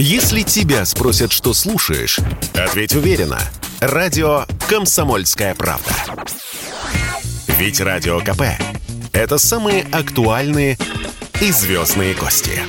[0.00, 2.20] Если тебя спросят, что слушаешь,
[2.54, 3.40] ответь уверенно.
[3.80, 5.90] Радио «Комсомольская правда».
[7.58, 8.42] Ведь Радио КП–
[9.12, 10.78] это самые актуальные
[11.40, 12.60] и звездные гости.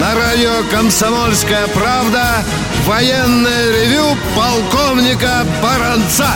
[0.00, 2.44] На радио «Комсомольская правда»
[2.86, 6.34] военное ревю полковника Баранца.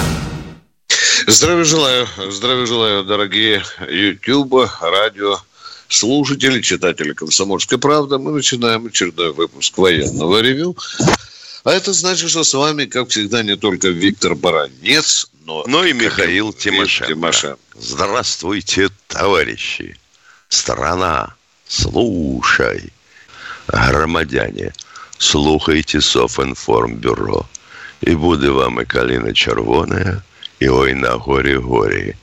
[1.27, 5.39] Здравия желаю, здравия желаю, дорогие YouTube, радио,
[5.89, 8.19] слушатели, читатели «Комсомольской правды».
[8.19, 10.77] Мы начинаем очередной выпуск военного ревю.
[11.65, 15.93] А это значит, что с вами, как всегда, не только Виктор Баранец, но, но и
[15.93, 17.13] Михаил Тимошенко.
[17.13, 17.59] Тимошенко.
[17.75, 19.97] Здравствуйте, товарищи.
[20.49, 21.35] Страна,
[21.67, 22.93] слушай.
[23.67, 24.73] Громадяне,
[25.18, 27.46] слухайте Софінформбюро.
[28.02, 30.22] І буде вам і калина червона,
[30.60, 32.16] і ой на горі горі.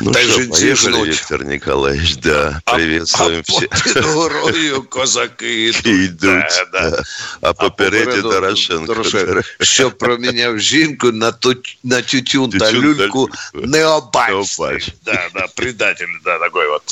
[0.00, 1.04] Ну Так что, же поехали, тяжело.
[1.04, 3.68] Виктор Николаевич, да, приветствуем а, всех.
[3.70, 5.86] А під горою козаки йдуть.
[5.86, 6.90] Йдуть, Да, да.
[6.90, 7.02] да.
[7.40, 8.86] А попереді попереду Дорошенко.
[8.86, 13.30] Дорошенко, що проміняв жінку на, ту, на тютюн та Тютюн та люльку люльку.
[13.54, 14.30] необачный.
[14.30, 14.94] Необачный.
[15.04, 16.82] Да, да, предатель, да, такой вот.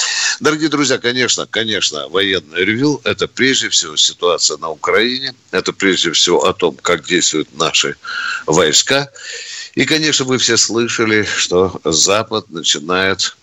[0.40, 6.44] Дорогие друзья, конечно, конечно, военное ревю – это прежде всего ситуация на Украине, это прежде всего
[6.46, 7.96] о том, как действуют наши
[8.46, 9.08] войска.
[9.77, 13.37] И, конечно, вы все слышали, что Запад начинает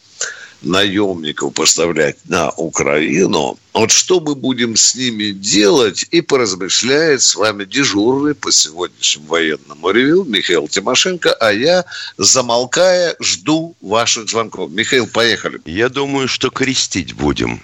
[0.63, 3.57] наемников поставлять на Украину.
[3.73, 9.91] Вот что мы будем с ними делать, и поразмышляет с вами дежурный по сегодняшнему военному
[9.91, 11.85] ревю Михаил Тимошенко, а я,
[12.19, 14.73] замолкая, жду ваших звонков.
[14.73, 15.61] Михаил, поехали.
[15.67, 17.63] Я думаю, что крестить будем.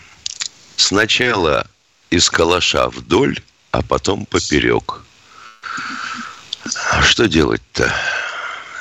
[0.76, 1.66] Сначала
[2.10, 3.36] из калаша вдоль,
[3.72, 5.02] а потом поперек.
[6.92, 7.92] А что делать-то?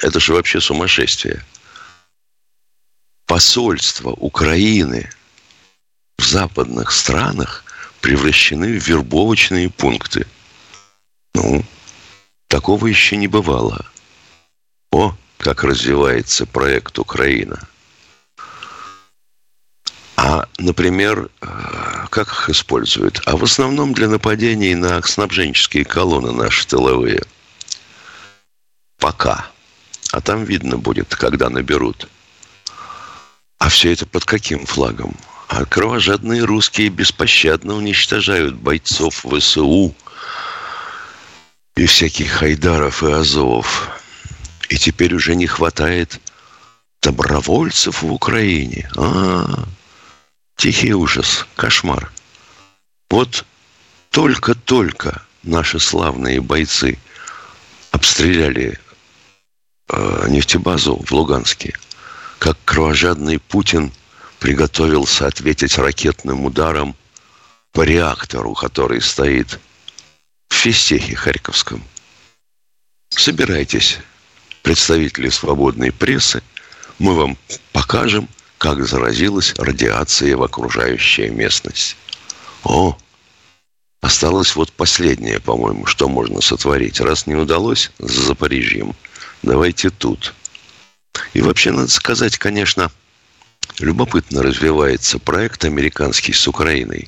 [0.02, 1.44] Это же вообще сумасшествие.
[3.26, 5.10] Посольства Украины
[6.18, 7.64] в западных странах
[8.02, 10.26] превращены в вербовочные пункты.
[11.34, 11.64] Ну,
[12.48, 13.86] такого еще не бывало.
[14.92, 17.68] О, как развивается проект Украина.
[20.16, 21.48] А, например, э,
[22.10, 23.22] как их используют?
[23.26, 27.24] А в основном для нападений на снабженческие колонны наши тыловые.
[28.98, 29.50] Пока.
[30.12, 32.08] А там видно будет, когда наберут.
[33.60, 35.16] А все это под каким флагом?
[35.48, 39.94] А кровожадные русские беспощадно уничтожают бойцов ВСУ
[41.76, 43.90] и всяких Хайдаров и Азовов.
[44.70, 46.20] И теперь уже не хватает
[47.02, 48.90] добровольцев в Украине.
[48.96, 49.66] А,
[50.56, 52.12] тихий ужас, кошмар.
[53.10, 53.46] Вот
[54.12, 56.98] только-только наши славные бойцы
[57.92, 58.80] обстреляли
[59.90, 61.78] э, нефтебазу в Луганске,
[62.38, 63.92] как кровожадный Путин
[64.40, 66.96] приготовился ответить ракетным ударом
[67.72, 69.60] по реактору, который стоит
[70.48, 71.84] в Фистехе Харьковском.
[73.10, 74.00] Собирайтесь,
[74.62, 76.42] представители свободной прессы,
[77.00, 77.38] мы вам
[77.72, 81.96] покажем, как заразилась радиация в окружающая местность.
[82.64, 82.98] О,
[84.02, 87.00] осталось вот последнее, по-моему, что можно сотворить.
[87.00, 88.96] Раз не удалось с Запорижьем,
[89.44, 90.34] давайте тут.
[91.34, 92.92] И вообще, надо сказать, конечно,
[93.80, 97.08] любопытно развивается проект американский с Украиной.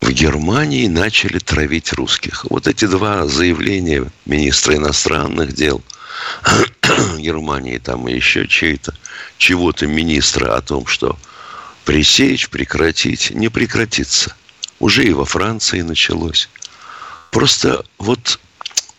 [0.00, 2.44] В Германии начали травить русских.
[2.50, 5.82] Вот эти два заявления министра иностранных дел
[7.18, 8.94] Германии там и еще чей-то,
[9.38, 11.18] чего-то министра о том, что
[11.84, 14.34] пресечь, прекратить, не прекратится.
[14.78, 16.48] Уже и во Франции началось.
[17.30, 18.38] Просто вот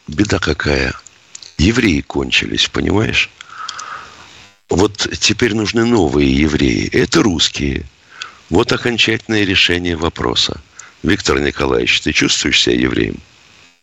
[0.08, 0.96] беда какая.
[1.58, 3.30] Евреи кончились, понимаешь?
[4.70, 6.90] Вот теперь нужны новые евреи.
[6.92, 7.86] Это русские.
[8.50, 10.62] Вот окончательное решение вопроса.
[11.04, 13.20] Виктор Николаевич, ты чувствуешь себя евреем?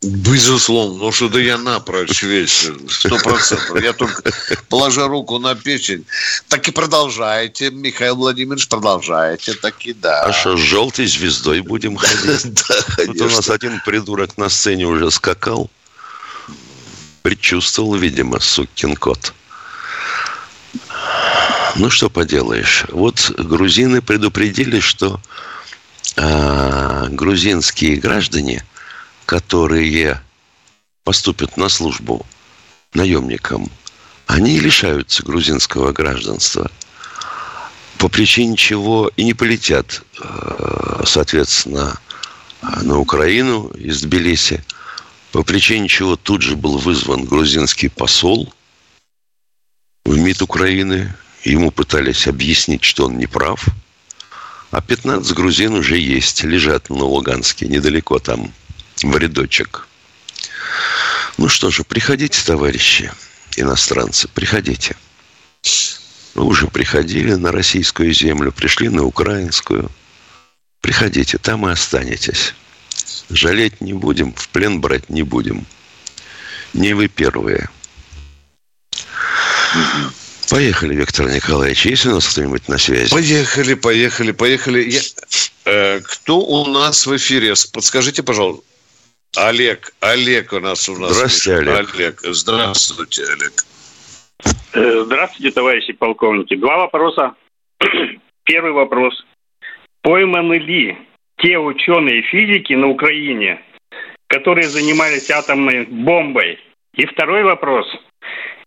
[0.02, 3.82] Безусловно, ну что да я напрочь весь, сто процентов.
[3.82, 4.22] Я только
[4.68, 6.04] положа руку на печень.
[6.48, 10.24] Так и продолжайте, Михаил Владимирович, продолжайте, так и да.
[10.24, 12.52] А что, с желтой звездой будем ходить?
[12.66, 12.74] Да,
[13.06, 15.70] Вот у нас один придурок на сцене уже скакал.
[17.24, 19.32] Предчувствовал, видимо, сукин кот.
[21.76, 22.84] Ну, что поделаешь.
[22.90, 25.18] Вот грузины предупредили, что
[26.18, 28.62] а, грузинские граждане,
[29.24, 30.20] которые
[31.02, 32.26] поступят на службу
[32.92, 33.70] наемникам,
[34.26, 36.70] они лишаются грузинского гражданства.
[37.96, 41.98] По причине чего и не полетят, э, соответственно,
[42.82, 44.62] на Украину из Тбилиси
[45.34, 48.54] по причине чего тут же был вызван грузинский посол
[50.04, 51.12] в МИД Украины.
[51.42, 53.66] Ему пытались объяснить, что он не прав.
[54.70, 58.52] А 15 грузин уже есть, лежат на Луганске, недалеко там,
[59.02, 59.88] в рядочек.
[61.36, 63.10] Ну что же, приходите, товарищи
[63.56, 64.94] иностранцы, приходите.
[66.36, 69.90] Вы уже приходили на российскую землю, пришли на украинскую.
[70.80, 72.54] Приходите, там и останетесь.
[73.30, 75.66] Жалеть не будем, в плен брать не будем.
[76.72, 77.68] Не вы первые.
[80.50, 81.86] Поехали, Виктор Николаевич.
[81.86, 83.10] Есть у нас кто-нибудь на связи?
[83.10, 84.90] Поехали, поехали, поехали.
[84.90, 85.00] Я...
[85.64, 87.54] Э, кто у нас в эфире?
[87.72, 88.64] Подскажите, пожалуйста.
[89.36, 91.14] Олег, Олег у нас у нас.
[91.14, 91.94] Здравствуйте, Олег.
[91.94, 92.20] Олег.
[92.22, 93.52] Здравствуйте, Олег.
[94.74, 96.54] Э, здравствуйте, товарищи полковники.
[96.56, 97.34] Два вопроса.
[98.44, 99.24] Первый вопрос.
[100.02, 100.98] Пойманы ли
[101.44, 103.60] те ученые физики на Украине,
[104.28, 106.58] которые занимались атомной бомбой?
[106.94, 107.86] И второй вопрос.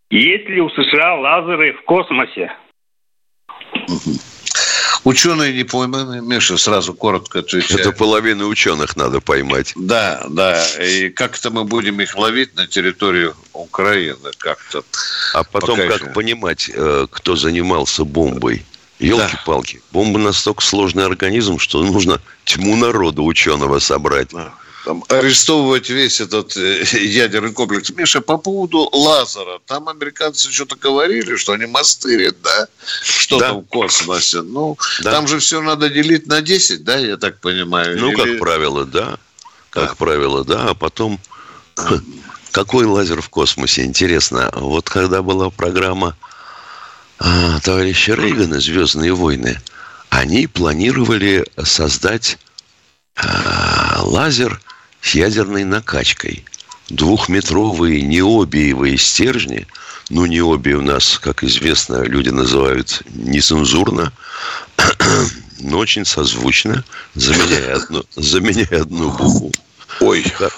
[0.10, 2.52] Есть ли у США лазеры в космосе?
[5.04, 7.80] Ученые не пойманы, Миша, сразу коротко отвечаю.
[7.80, 9.74] Это половину ученых надо поймать.
[9.76, 10.62] Да, да.
[10.82, 14.84] И как-то мы будем их ловить на территорию Украины как-то.
[15.34, 16.12] А потом Пока как еще...
[16.12, 18.66] понимать, э, кто занимался бомбой?
[19.00, 19.78] Елки-палки.
[19.78, 19.82] Да.
[19.92, 24.30] Бомба настолько сложный организм, что нужно тьму народу ученого собрать.
[24.32, 24.54] Да
[24.88, 27.90] там, арестовывать весь этот э, ядерный комплекс.
[27.90, 32.68] Миша, по поводу лазера, там американцы что-то говорили, что они мастырят, да?
[33.04, 33.50] Что да.
[33.50, 34.42] там в космосе.
[34.42, 35.12] Ну, да.
[35.12, 38.00] там же все надо делить на 10, да, я так понимаю?
[38.00, 38.16] Ну, Или...
[38.16, 39.18] как правило, да.
[39.72, 39.96] Как да.
[39.96, 40.70] правило, да.
[40.70, 41.20] А потом,
[42.52, 43.84] какой лазер в космосе?
[43.84, 44.50] Интересно.
[44.54, 46.16] Вот когда была программа
[47.20, 49.60] а, товарища Рейгана «Звездные войны»,
[50.10, 52.38] они планировали создать
[53.16, 54.62] а, лазер–
[55.02, 56.44] с ядерной накачкой.
[56.90, 59.68] Двухметровые необиевые стержни,
[60.10, 64.14] ну, необий у нас, как известно, люди называют нецензурно,
[65.60, 69.52] но очень созвучно, заменяя одну, заменяя одну букву,
[70.00, 70.24] Ой.
[70.24, 70.52] к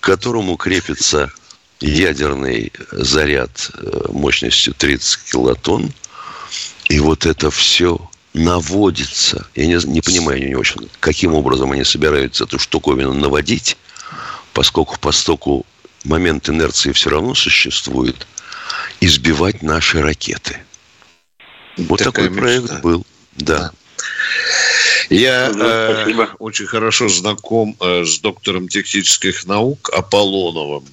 [0.00, 1.30] которому крепится
[1.80, 5.92] ядерный заряд э, мощностью 30 килотонн.
[6.88, 9.46] И вот это все наводится.
[9.54, 13.76] Я не, не понимаю не очень, каким образом они собираются эту штуковину наводить,
[14.52, 15.66] поскольку постоку
[16.04, 18.26] момент инерции все равно существует,
[19.00, 20.58] избивать наши ракеты.
[21.76, 22.40] Вот Такая такой мечта.
[22.40, 23.06] проект был,
[23.36, 23.72] да.
[25.10, 30.84] Я ну, э, очень хорошо знаком э, с доктором технических наук Аполлоновым.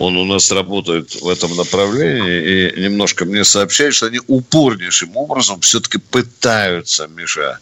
[0.00, 5.60] Он у нас работает в этом направлении и немножко мне сообщает, что они упорнейшим образом
[5.60, 7.58] все-таки пытаются, Миша,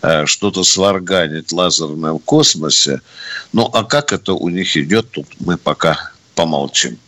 [0.00, 3.02] э, что-то сварганить лазерное в космосе.
[3.52, 6.98] Ну, а как это у них идет, тут мы пока помолчим.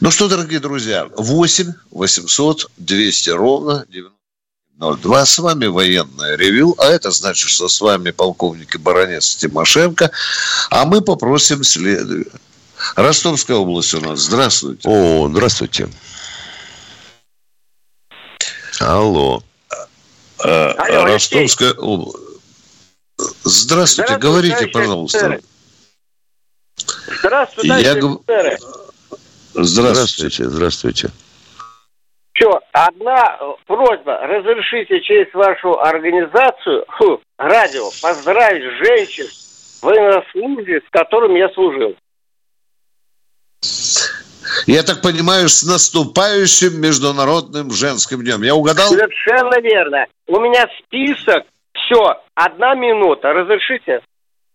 [0.00, 3.84] Ну что, дорогие друзья, 8 800 200 ровно
[4.78, 5.26] 02.
[5.26, 10.12] С вами военное ревю, а это значит, что с вами полковник и баронец Тимошенко,
[10.70, 12.30] а мы попросим следующее
[12.96, 14.20] Ростовская область у нас.
[14.20, 14.88] Здравствуйте.
[14.88, 15.88] О, здравствуйте.
[18.80, 19.42] Алло.
[20.44, 22.18] А, Алло Ростовская область.
[23.44, 25.40] Здравствуйте, говорите, пожалуйста.
[27.18, 27.94] Здравствуйте, Я...
[27.94, 28.58] Здравствуйте.
[29.54, 31.10] Здравствуйте, здравствуйте.
[32.34, 34.18] Все, одна просьба.
[34.26, 39.26] Разрешите через вашу организацию, фу, радио, поздравить женщин
[39.82, 41.94] военнослужащих, с которыми я служил.
[44.66, 48.42] Я так понимаю, с наступающим Международным женским днем.
[48.42, 48.88] Я угадал?
[48.88, 50.06] Совершенно верно.
[50.26, 51.44] У меня список.
[51.72, 53.32] Все, одна минута.
[53.32, 54.00] Разрешите?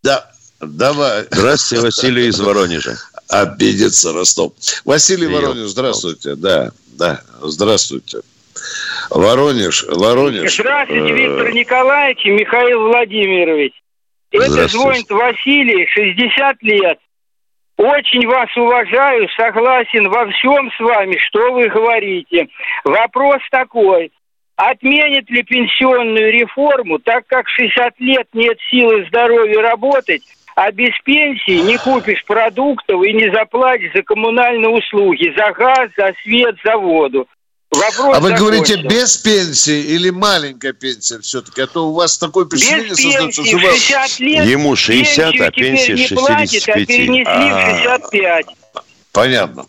[0.04, 0.30] Да,
[0.62, 1.26] давай.
[1.32, 2.96] Здравствуйте, Василий из Воронежа.
[3.30, 4.54] Обидится Ростов.
[4.86, 6.36] Василий Воронеж, здравствуйте.
[6.36, 8.20] Да, да, здравствуйте.
[9.10, 10.54] Воронеж, Воронеж.
[10.54, 13.74] Здравствуйте, э, Виктор Николаевич и Михаил Владимирович.
[14.32, 17.00] Это звонит Василий, 60 лет.
[17.77, 22.48] Очень вас уважаю, согласен во всем с вами, что вы говорите.
[22.84, 24.12] Вопрос такой.
[24.55, 30.24] Отменит ли пенсионную реформу, так как 60 лет нет силы здоровья работать,
[30.55, 36.13] а без пенсии не купишь продуктов и не заплатишь за коммунальные услуги, за газ, за
[36.24, 37.27] свет, за воду.
[37.69, 41.62] Вопрос а вы говорите без пенсии или маленькая пенсия все-таки?
[41.62, 43.75] А то у вас такое впечатление без создается, что вас...
[43.75, 46.17] 60 лет Ему 60, а пенсия не 65.
[46.17, 48.45] Платит, а перенесли в 65.
[48.74, 48.79] А,
[49.12, 49.65] понятно.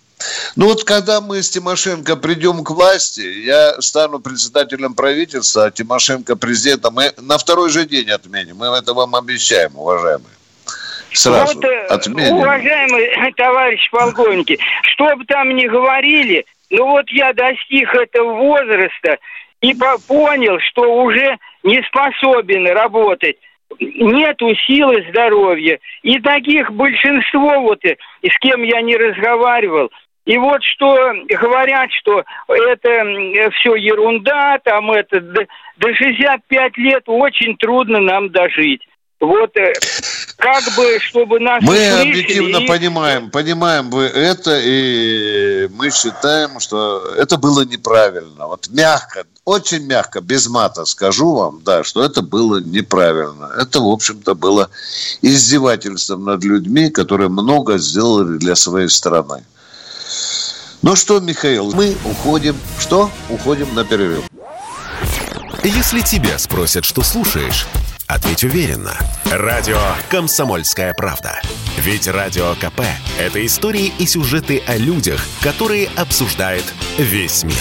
[0.56, 6.36] Ну вот когда мы с Тимошенко придем к власти, я стану председателем правительства, а Тимошенко
[6.36, 8.56] президентом, мы на второй же день отменим.
[8.56, 10.34] Мы это вам обещаем, уважаемые.
[11.12, 12.36] Сразу вот, э, отменим.
[12.36, 19.18] уважаемые товарищи полковники, что бы там ни говорили, ну вот я достиг этого возраста
[19.60, 19.74] и
[20.06, 23.36] понял, что уже не способен работать.
[23.80, 25.78] Нету силы здоровья.
[26.02, 27.96] И таких большинство, вот и
[28.28, 29.90] с кем я не разговаривал,
[30.28, 30.94] и вот что
[31.26, 38.86] говорят, что это все ерунда, там это до 65 лет очень трудно нам дожить.
[39.20, 39.72] Вот э,
[40.38, 42.66] как бы, чтобы нас Мы объективно и...
[42.66, 48.46] понимаем, понимаем вы это, и мы считаем, что это было неправильно.
[48.46, 53.50] Вот мягко, очень мягко, без мата скажу вам, да, что это было неправильно.
[53.58, 54.70] Это, в общем-то, было
[55.22, 59.44] издевательством над людьми, которые много сделали для своей страны.
[60.82, 62.56] Ну что, Михаил, мы уходим.
[62.78, 63.10] Что?
[63.28, 64.24] Уходим на перерыв.
[65.64, 67.66] Если тебя спросят, что слушаешь,
[68.08, 68.96] ответь уверенно.
[69.30, 71.40] Радио «Комсомольская правда».
[71.76, 72.80] Ведь Радио КП–
[73.18, 76.64] это истории и сюжеты о людях, которые обсуждает
[76.96, 77.54] весь мир.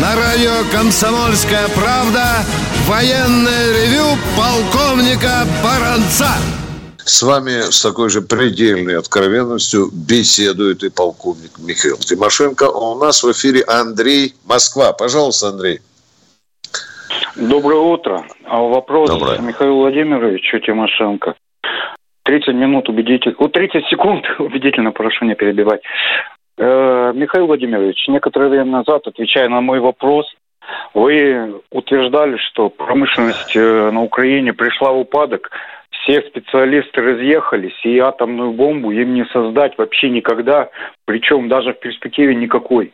[0.00, 2.44] На радио «Комсомольская правда»
[2.86, 6.30] военное ревю полковника Баранца.
[7.04, 12.66] С вами с такой же предельной откровенностью беседует и полковник Михаил Тимошенко.
[12.66, 14.92] А у нас в эфире Андрей Москва.
[14.92, 15.80] Пожалуйста, Андрей.
[17.36, 18.24] Доброе утро.
[18.44, 19.38] А вопрос Доброе.
[19.38, 21.34] Михаилу Владимировичу Тимошенко.
[22.24, 25.80] 30 минут убедительно, о, 30 секунд убедительно, прошу не перебивать.
[26.58, 30.26] Э, Михаил Владимирович, некоторое время назад, отвечая на мой вопрос,
[30.94, 35.50] вы утверждали, что промышленность э, на Украине пришла в упадок,
[36.02, 40.70] все специалисты разъехались, и атомную бомбу им не создать вообще никогда,
[41.04, 42.92] причем даже в перспективе никакой.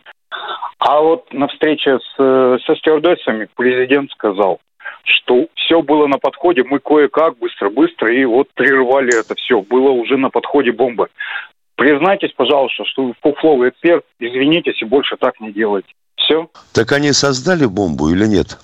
[0.78, 4.60] А вот на встрече с, э, со стюардессами президент сказал,
[5.04, 10.16] что все было на подходе, мы кое-как быстро-быстро и вот прервали это все, было уже
[10.16, 11.08] на подходе бомба.
[11.76, 15.88] Признайтесь, пожалуйста, что вы фуфловый эксперт, извинитесь и больше так не делайте.
[16.16, 16.48] Все.
[16.74, 18.58] Так они создали бомбу или нет?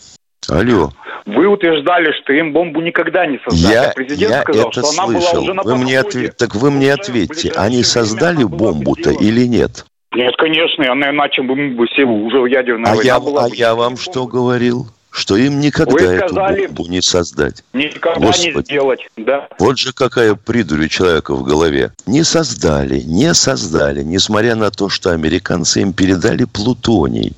[0.48, 0.90] Алло.
[1.26, 3.72] Вы утверждали, что им бомбу никогда не создали.
[3.72, 5.02] Я, а президент я сказал, это что слышал.
[5.04, 6.36] она была уже на вы мне ответ...
[6.36, 9.86] Так вы мне ответьте, они создали бомбу-то или нет?
[10.14, 13.44] Нет, конечно, она иначе бы мы бы все уже в ядерной а я, была.
[13.44, 14.88] А я вам что говорил?
[15.12, 17.62] что им никогда Вы сказали, эту бомбу не создать.
[17.74, 18.56] Никогда Господи.
[18.56, 19.46] не сделать, да.
[19.58, 21.92] Вот же какая придурь у человека в голове.
[22.06, 27.34] Не создали, не создали, несмотря на то, что американцы им передали плутоний.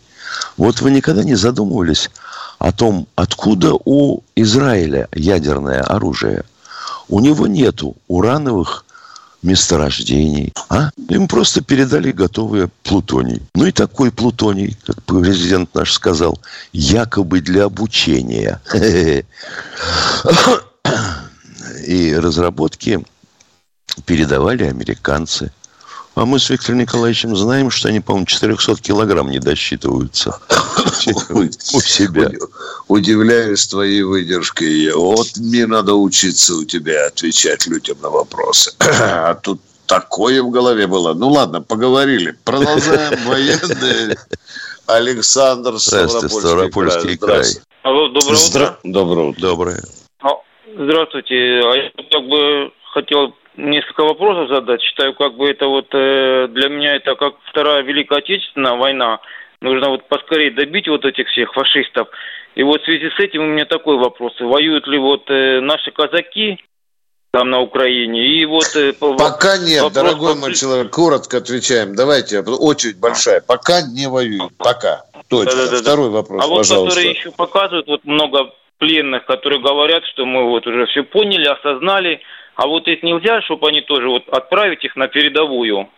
[0.57, 2.11] Вот вы никогда не задумывались
[2.65, 6.45] о том, откуда у Израиля ядерное оружие.
[7.11, 8.87] У него нету урановых
[9.43, 10.55] месторождений.
[10.71, 10.89] А?
[11.11, 13.43] Им просто передали готовые плутоний.
[13.55, 16.41] Ну и такой плутоний, как президент наш сказал,
[16.73, 18.63] якобы для обучения.
[21.87, 23.05] И разработки
[24.07, 25.53] передавали американцы–
[26.15, 30.39] а мы с Виктором Николаевичем знаем, что они, по-моему, 400 килограмм не досчитываются
[31.75, 32.31] у себя.
[32.89, 34.93] Удивляюсь твоей выдержкой.
[34.93, 38.75] Вот мне надо учиться у тебя отвечать людям на вопросы.
[38.81, 41.15] А тут такое в голове было.
[41.15, 42.35] Ну ладно, поговорили.
[42.45, 44.17] Продолжаем военные.
[44.87, 47.45] Александр Ставропольский, Ставропольский край.
[47.83, 48.79] Алло, доброе утро.
[48.85, 49.41] Доброе утро.
[49.41, 49.81] Доброе.
[50.77, 51.35] Здравствуйте.
[51.35, 54.83] А я как бы хотел несколько вопросов задать.
[54.83, 59.21] Считаю, как бы это вот э, для меня это как Вторая Великая Отечественная война.
[59.65, 62.09] Нужно вот поскорее добить вот этих всех фашистов.
[62.55, 64.39] И вот в связи с этим у меня такой вопрос.
[64.39, 66.63] Воюют ли вот э, наши казаки
[67.33, 68.27] там на Украине?
[68.27, 68.77] И вот...
[68.77, 71.95] Э, Пока нет, вопрос, дорогой мой человек, коротко отвечаем.
[71.97, 73.41] Давайте, очередь большая.
[73.41, 74.53] Пока не воюют.
[74.59, 75.05] Пока.
[75.31, 75.57] Точно.
[75.57, 80.05] Да, да, да, Второй вопрос, А вот которые еще показывают, вот много пленных, которые говорят,
[80.13, 82.21] что мы вот уже все поняли, осознали,
[82.55, 85.89] а вот их нельзя, чтобы они тоже вот отправить их на передовую,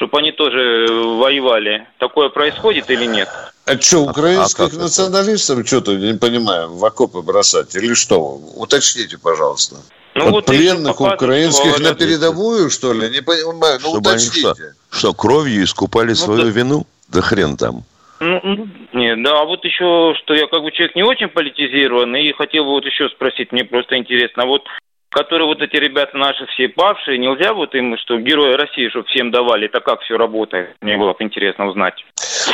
[0.00, 1.86] чтобы они тоже воевали.
[1.98, 3.28] Такое происходит или нет?
[3.66, 8.40] А что, украинских а, а националистов что-то, не понимаю, в окопы бросать или что?
[8.56, 9.76] Уточните, пожалуйста.
[10.14, 13.10] Ну, вот, вот пленных украинских на передовую, что ли?
[13.10, 14.48] Не понимаю, ну Чтобы уточните.
[14.48, 14.54] Они
[14.88, 16.48] что, что, кровью искупали ну, свою да.
[16.48, 16.86] вину?
[17.08, 17.84] Да хрен там.
[18.20, 22.26] Ну, ну, нет, да, а вот еще, что я как бы человек не очень политизированный,
[22.26, 24.62] и хотел бы вот еще спросить, мне просто интересно, а вот
[25.10, 29.30] которые вот эти ребята наши все павшие, нельзя вот им, что герои России, чтобы всем
[29.30, 30.76] давали, это как все работает?
[30.80, 31.94] Мне было бы интересно узнать.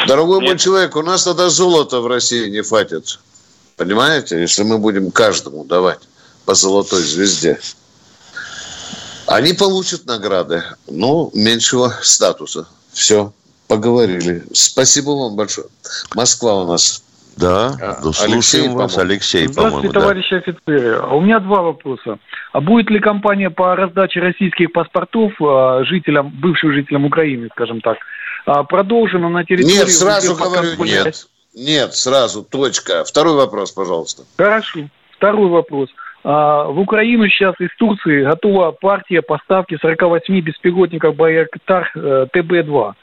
[0.06, 0.48] Дорогой Нет.
[0.48, 3.18] мой человек, у нас тогда золото в России не хватит.
[3.76, 4.40] Понимаете?
[4.40, 6.00] Если мы будем каждому давать
[6.46, 7.58] по золотой звезде.
[9.26, 12.68] Они получат награды, но меньшего статуса.
[12.92, 13.32] Все,
[13.66, 14.44] поговорили.
[14.54, 15.66] Спасибо вам большое.
[16.14, 17.02] Москва у нас.
[17.36, 20.00] Да, а, ну, слушаем Алексей, вас, Алексей, Здравствуйте, да.
[20.00, 21.00] товарищи офицеры.
[21.02, 22.18] У меня два вопроса.
[22.52, 27.98] А будет ли кампания по раздаче российских паспортов а, жителям, бывшим жителям Украины, скажем так,
[28.46, 29.76] а, продолжена на территории...
[29.76, 31.26] Нет, сразу говорю, нет.
[31.54, 33.04] Нет, сразу, точка.
[33.04, 34.22] Второй вопрос, пожалуйста.
[34.38, 34.88] Хорошо.
[35.16, 35.90] Второй вопрос.
[36.22, 42.94] В Украину сейчас из Турции готова партия поставки 48 беспилотников Байрактар э, ТБ-2.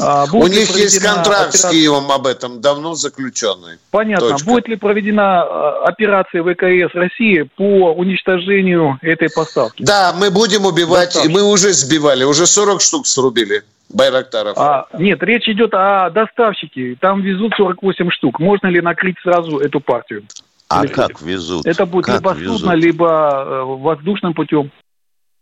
[0.00, 1.70] А, У них есть контракт операция...
[1.70, 3.78] с Киевом об этом, давно заключенный.
[3.90, 4.30] Понятно.
[4.30, 4.46] Точка.
[4.46, 9.82] Будет ли проведена а, операция ВКС России по уничтожению этой поставки?
[9.82, 11.28] Да, мы будем убивать, Доставки.
[11.28, 13.62] мы уже сбивали, уже 40 штук срубили.
[13.88, 14.58] Байрактаров.
[14.58, 16.96] А, нет, речь идет о доставщике.
[17.00, 18.38] Там везут 48 штук.
[18.38, 20.24] Можно ли накрыть сразу эту партию?
[20.68, 21.64] А Или как везут?
[21.64, 22.58] Это будет как либо везут?
[22.58, 24.70] судно, либо э, воздушным путем.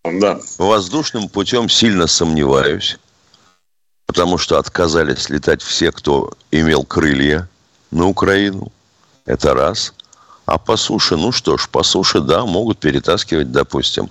[0.04, 0.38] Да.
[0.58, 2.98] Воздушным путем сильно сомневаюсь
[4.06, 7.48] потому что отказались летать все, кто имел крылья
[7.90, 8.72] на Украину.
[9.26, 9.92] Это раз.
[10.46, 14.08] А по суше, ну что ж, по суше, да, могут перетаскивать, допустим,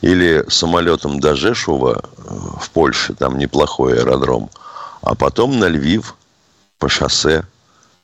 [0.00, 4.50] или самолетом до Жешува э, в Польше, там неплохой аэродром,
[5.02, 6.16] а потом на Львив
[6.78, 7.44] по шоссе.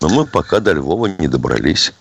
[0.00, 1.92] Но мы пока до Львова не добрались.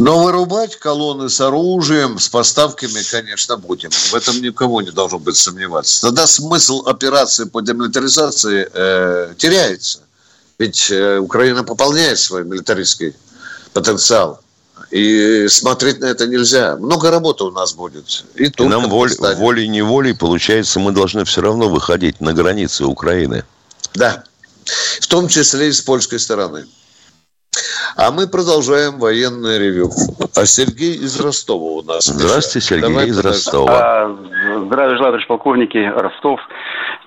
[0.00, 3.90] Но вырубать колонны с оружием, с поставками, конечно, будем.
[3.90, 6.00] В этом никого не должно быть сомневаться.
[6.00, 10.00] Тогда смысл операции по демилитаризации э, теряется.
[10.58, 13.12] Ведь э, Украина пополняет свой милитаристский
[13.74, 14.40] потенциал.
[14.90, 16.76] И смотреть на это нельзя.
[16.76, 18.24] Много работы у нас будет.
[18.36, 23.44] И, тут и нам воль, волей-неволей, получается, мы должны все равно выходить на границы Украины.
[23.92, 24.24] Да.
[25.00, 26.64] В том числе и с польской стороны.
[27.96, 29.90] А мы продолжаем военное ревю.
[30.36, 32.04] А Сергей из Ростова у нас.
[32.04, 33.70] Здравствуйте, Сергей Давай из Ростова.
[33.72, 34.16] А,
[34.66, 35.78] здравия желаю, товарищ полковники.
[35.78, 36.40] Ростов.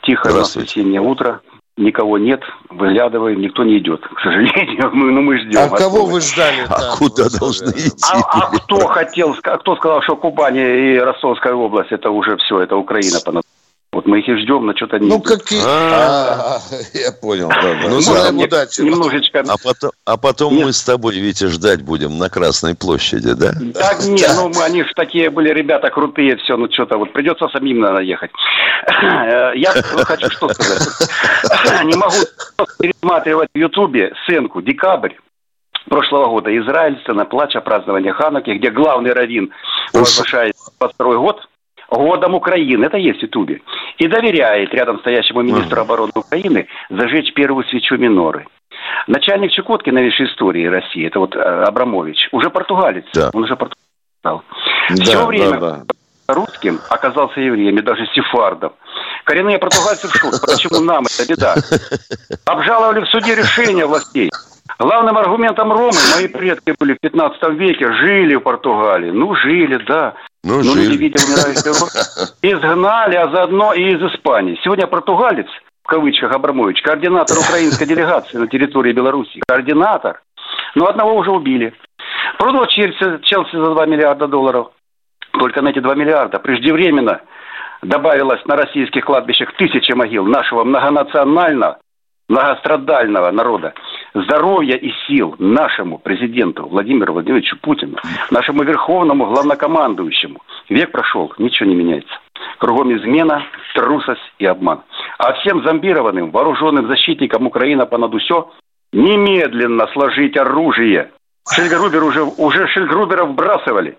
[0.04, 1.42] Тихое воскресенье утро.
[1.76, 4.92] Никого нет, выглядываем, никто не идет, к сожалению.
[4.94, 5.60] Мы, ну, мы ждем.
[5.60, 6.68] А кого вы ждали?
[6.70, 8.14] А куда должны идти?
[8.14, 12.76] А, а кто хотел, кто сказал, что Кубань и Ростовская область, это уже все, это
[12.76, 13.32] Украина по
[13.94, 15.62] вот мы их и ждем, но что-то не Ну, какие...
[15.66, 16.60] А,
[16.94, 18.82] я понял, да, Ну, желаем удачи.
[18.82, 19.44] Немножечко...
[20.06, 23.52] А потом, а мы с тобой, Витя, ждать будем на Красной площади, да?
[23.74, 27.80] Так, не, ну, они же такие были ребята крутые, все, ну, что-то вот придется самим,
[27.80, 28.32] наверное, ехать.
[29.56, 31.86] Я хочу что сказать.
[31.86, 32.16] Не могу
[32.80, 35.14] пересматривать в Ютубе сценку «Декабрь»,
[35.90, 39.52] прошлого года Израиль, сцена плача, празднование Хануки, где главный раввин
[39.92, 41.48] провозглашает 22 год–
[41.94, 43.62] годом Украины, это есть в Ютубе,
[43.98, 48.48] и доверяет рядом стоящему министру обороны Украины зажечь первую свечу миноры.
[49.08, 53.30] Начальник Чукотки новейшей истории России, это вот э, Абрамович, уже португалец, да.
[53.34, 53.84] он уже португалец
[54.20, 54.44] стал.
[54.90, 55.84] Да, Все время да,
[56.28, 56.34] да.
[56.34, 58.74] русским оказался евреем, и даже сефардом.
[59.26, 60.34] Коренные португальцы в шок.
[60.42, 61.56] Почему нам это беда?
[62.46, 64.30] Обжаловали в суде решение властей.
[64.80, 69.12] Главным аргументом Ромы, мои предки были в 15 веке, жили в Португалии.
[69.12, 70.16] Ну, жили, да.
[70.44, 70.86] Ну, Но жили.
[70.86, 74.60] люди, видя умирающий изгнали, а заодно и из Испании.
[74.64, 75.48] Сегодня португалец,
[75.84, 79.42] в кавычках Абрамович, координатор украинской делегации на территории Беларуси.
[79.48, 80.22] Координатор.
[80.76, 81.74] Но одного уже убили.
[82.38, 84.72] Продал Челси, Челси за 2 миллиарда долларов.
[85.32, 87.22] Только на эти 2 миллиарда преждевременно
[87.82, 91.78] добавилось на российских кладбищах тысячи могил нашего многонационального
[92.30, 93.74] многострадального народа,
[94.14, 97.98] здоровья и сил нашему президенту Владимиру Владимировичу Путину,
[98.32, 100.42] нашему верховному главнокомандующему.
[100.70, 102.14] Век прошел, ничего не меняется.
[102.60, 104.82] Кругом измена, трусость и обман.
[105.18, 108.52] А всем зомбированным, вооруженным защитникам Украины понад все
[108.92, 111.12] немедленно сложить оружие.
[111.50, 113.98] Шельгрубер уже, уже Шельгрубера вбрасывали.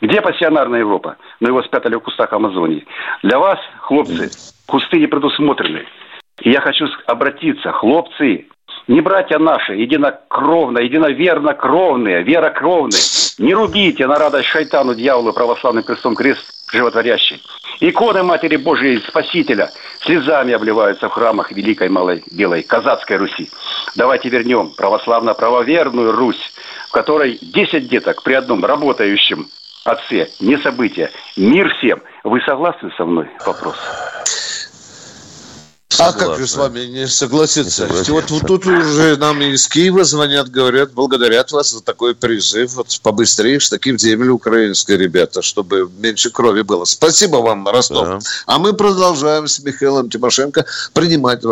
[0.00, 1.16] Где пассионарная Европа?
[1.40, 2.84] Но его спрятали в кустах Амазонии.
[3.22, 4.30] Для вас, хлопцы,
[4.66, 5.86] кусты не предусмотрены.
[6.40, 8.46] И я хочу обратиться, хлопцы,
[8.88, 13.00] не братья наши, единокровные, единоверно кровные, верокровные,
[13.38, 17.42] не рубите на радость шайтану, дьяволу, православным крестом крест животворящий.
[17.80, 23.50] Иконы Матери Божией Спасителя слезами обливаются в храмах Великой Малой Белой Казацкой Руси.
[23.94, 26.52] Давайте вернем православно-правоверную Русь,
[26.88, 29.48] в которой 10 деток при одном работающем
[29.84, 31.10] отце, не события.
[31.36, 32.02] Мир всем.
[32.24, 33.28] Вы согласны со мной?
[33.44, 33.76] Вопрос.
[36.08, 37.86] А как же с вами не согласиться?
[37.86, 42.74] Не вот, вот тут уже нам из Киева звонят, говорят, благодарят вас за такой призыв.
[42.74, 46.84] Вот побыстрее штаки в землю украинской, ребята, чтобы меньше крови было.
[46.84, 48.08] Спасибо вам, Ростов.
[48.08, 48.18] Да.
[48.46, 51.42] А мы продолжаем с Михаилом Тимошенко принимать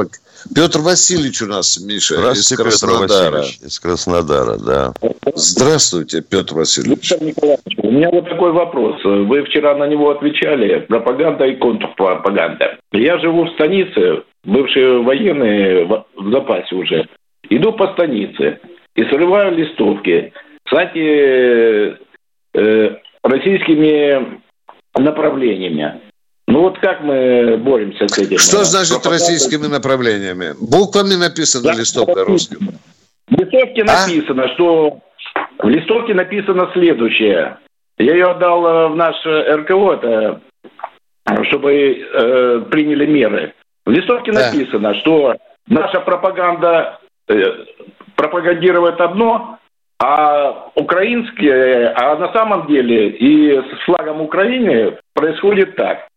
[0.55, 3.43] Петр Васильевич у нас, Миша, из Краснодара.
[3.43, 4.93] Петр из Краснодара, да.
[5.35, 7.11] Здравствуйте, Петр Васильевич.
[7.11, 8.97] Виктор Николаевич, у меня вот такой вопрос.
[9.05, 10.81] Вы вчера на него отвечали.
[10.89, 12.80] Пропаганда и контрпропаганда.
[12.92, 17.09] Я живу в станице, бывшие военные в запасе уже.
[17.48, 18.61] Иду по станице
[18.96, 20.33] и срываю листовки
[20.68, 21.96] с анти,
[22.55, 24.40] э, российскими
[24.98, 26.00] направлениями.
[26.48, 28.38] Ну вот как мы боремся с этим?
[28.38, 30.55] Что значит российскими направлениями?
[30.61, 32.59] Буквами написано да, листовка русским.
[33.29, 34.07] В листовке а?
[34.07, 34.98] написано, что
[35.59, 37.57] в листовке написано следующее.
[37.98, 40.40] Я ее отдал э, в наш э, РКО, это,
[41.45, 43.55] чтобы э, приняли меры.
[43.87, 44.51] В листовке да.
[44.51, 47.35] написано, что наша пропаганда э,
[48.17, 49.59] пропагандирует одно,
[49.99, 56.09] а украинские, а на самом деле и с флагом Украины происходит так.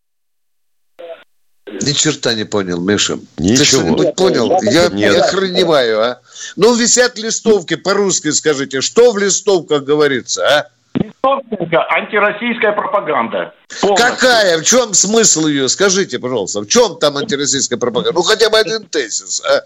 [1.65, 3.17] Ни черта не понял, Миша.
[3.37, 3.95] Ничего.
[3.95, 4.51] Ты понял?
[4.61, 5.13] Я, Нет.
[5.13, 6.21] я охреневаю, а?
[6.55, 8.81] Ну, висят листовки по-русски, скажите.
[8.81, 10.67] Что в листовках говорится, а?
[10.95, 13.53] Листовка антироссийская пропаганда.
[13.81, 14.07] Полностью.
[14.07, 14.59] Какая?
[14.59, 15.67] В чем смысл ее?
[15.69, 18.13] Скажите, пожалуйста, в чем там антироссийская пропаганда?
[18.13, 19.61] Ну, хотя бы один тезис, а?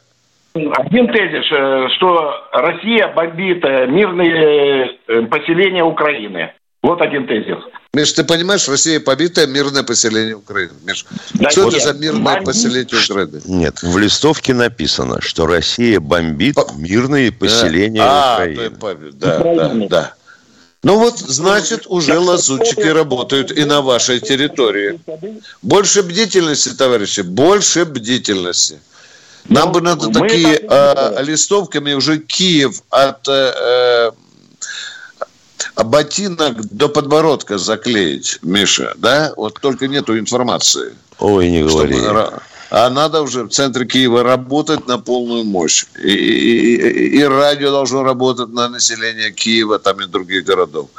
[0.55, 6.51] Один тезис, э, что Россия бомбит э, мирные э, поселения Украины.
[6.81, 7.57] Вот один тезис.
[7.93, 10.73] Миш, ты понимаешь, Россия побитое мирное поселение Украины.
[10.85, 12.45] Миш, да что это за мирное бомбит.
[12.45, 13.41] поселение Украины?
[13.45, 18.35] Нет, в листовке написано, что Россия бомбит мирные поселения да.
[18.35, 18.71] Украины.
[18.81, 20.13] А, да, да, да.
[20.87, 24.97] Ну вот, значит, уже лазутчики работают и на вашей территории.
[25.61, 28.79] Больше бдительности, товарищи, больше бдительности.
[29.49, 34.11] Нам бы надо такие э, листовками уже Киев от э,
[35.75, 39.33] а ботинок до подбородка заклеить, Миша, да?
[39.35, 40.95] Вот только нету информации.
[41.19, 41.99] Ой, не говори.
[42.69, 45.85] А надо уже в центре Киева работать на полную мощь.
[46.03, 50.89] И, и, и, радио должно работать на население Киева, там и других городов.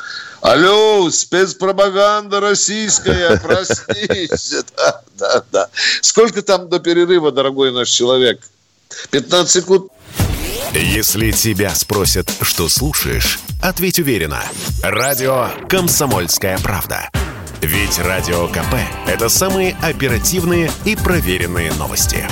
[0.40, 4.28] Алло, спецпропаганда российская, простите.
[4.76, 5.68] Да, да, да.
[6.00, 8.40] Сколько там до перерыва, дорогой наш человек?
[9.10, 9.92] 15 секунд.
[10.72, 14.42] Если тебя спросят, что слушаешь, ответь уверенно.
[14.82, 17.10] Радио «Комсомольская правда».
[17.60, 18.76] Ведь Радио КП–
[19.08, 22.24] это самые оперативные и проверенные новости.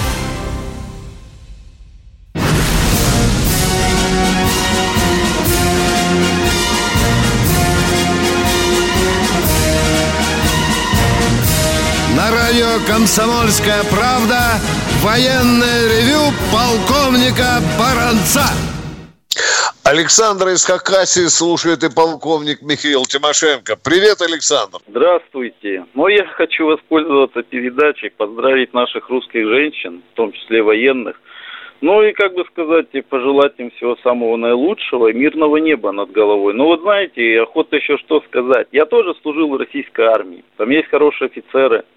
[12.14, 14.60] На радио «Комсомольская правда»
[15.02, 18.46] военное ревю полковника Баранца.
[19.88, 23.76] Александр из Хакасии слушает и полковник Михаил Тимошенко.
[23.76, 24.78] Привет, Александр.
[24.88, 25.86] Здравствуйте.
[25.94, 31.14] Ну, я хочу воспользоваться передачей, поздравить наших русских женщин, в том числе военных.
[31.82, 36.52] Ну и, как бы сказать, пожелать им всего самого наилучшего мирного неба над головой.
[36.54, 38.66] Ну вот знаете, охота еще что сказать.
[38.72, 40.42] Я тоже служил в российской армии.
[40.56, 41.84] Там есть хорошие офицеры–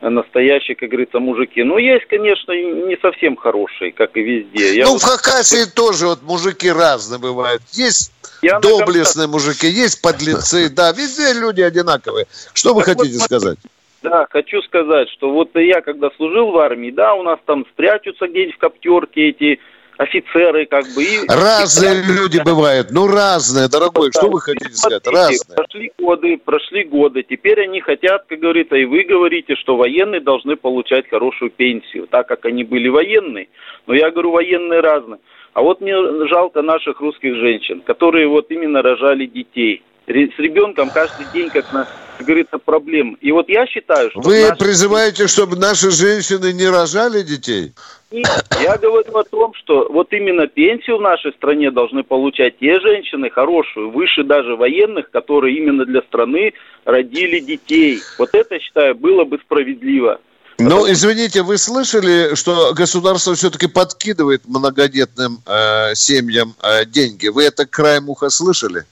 [0.00, 1.62] настоящие, как говорится, мужики.
[1.62, 4.76] Но есть, конечно, не совсем хорошие, как и везде.
[4.76, 5.02] Я ну, вот...
[5.02, 7.62] в Хакасии тоже вот мужики разные бывают.
[7.72, 12.26] Есть я доблестные мужики, есть подлецы, да, везде люди одинаковые.
[12.52, 13.58] Что вы так хотите вот, сказать?
[14.02, 18.26] Да, хочу сказать, что вот я когда служил в армии, да, у нас там спрячутся
[18.26, 19.60] где-нибудь в коптерке эти
[19.98, 21.02] офицеры, как бы.
[21.02, 25.56] И, разные и, люди бывают, ну разные, дорогой, да, что вы хотите сказать, разные.
[25.56, 30.56] Прошли годы, прошли годы, теперь они хотят, как говорится, и вы говорите, что военные должны
[30.56, 33.48] получать хорошую пенсию, так как они были военные,
[33.86, 35.20] но я говорю, военные разные.
[35.52, 35.94] А вот мне
[36.28, 39.82] жалко наших русских женщин, которые вот именно рожали детей.
[40.06, 43.16] С ребенком каждый день, как на как говорится, проблем.
[43.20, 44.20] И вот я считаю, что...
[44.20, 44.56] Вы наши...
[44.56, 47.72] призываете, чтобы наши женщины не рожали детей?
[48.12, 53.30] Я говорю о том, что вот именно пенсию в нашей стране должны получать те женщины
[53.30, 56.52] хорошую, выше даже военных, которые именно для страны
[56.84, 58.00] родили детей.
[58.18, 60.20] Вот это, считаю, было бы справедливо.
[60.60, 67.26] Ну, извините, вы слышали, что государство все-таки подкидывает многодетным э, семьям э, деньги?
[67.26, 68.84] Вы это краем уха слышали?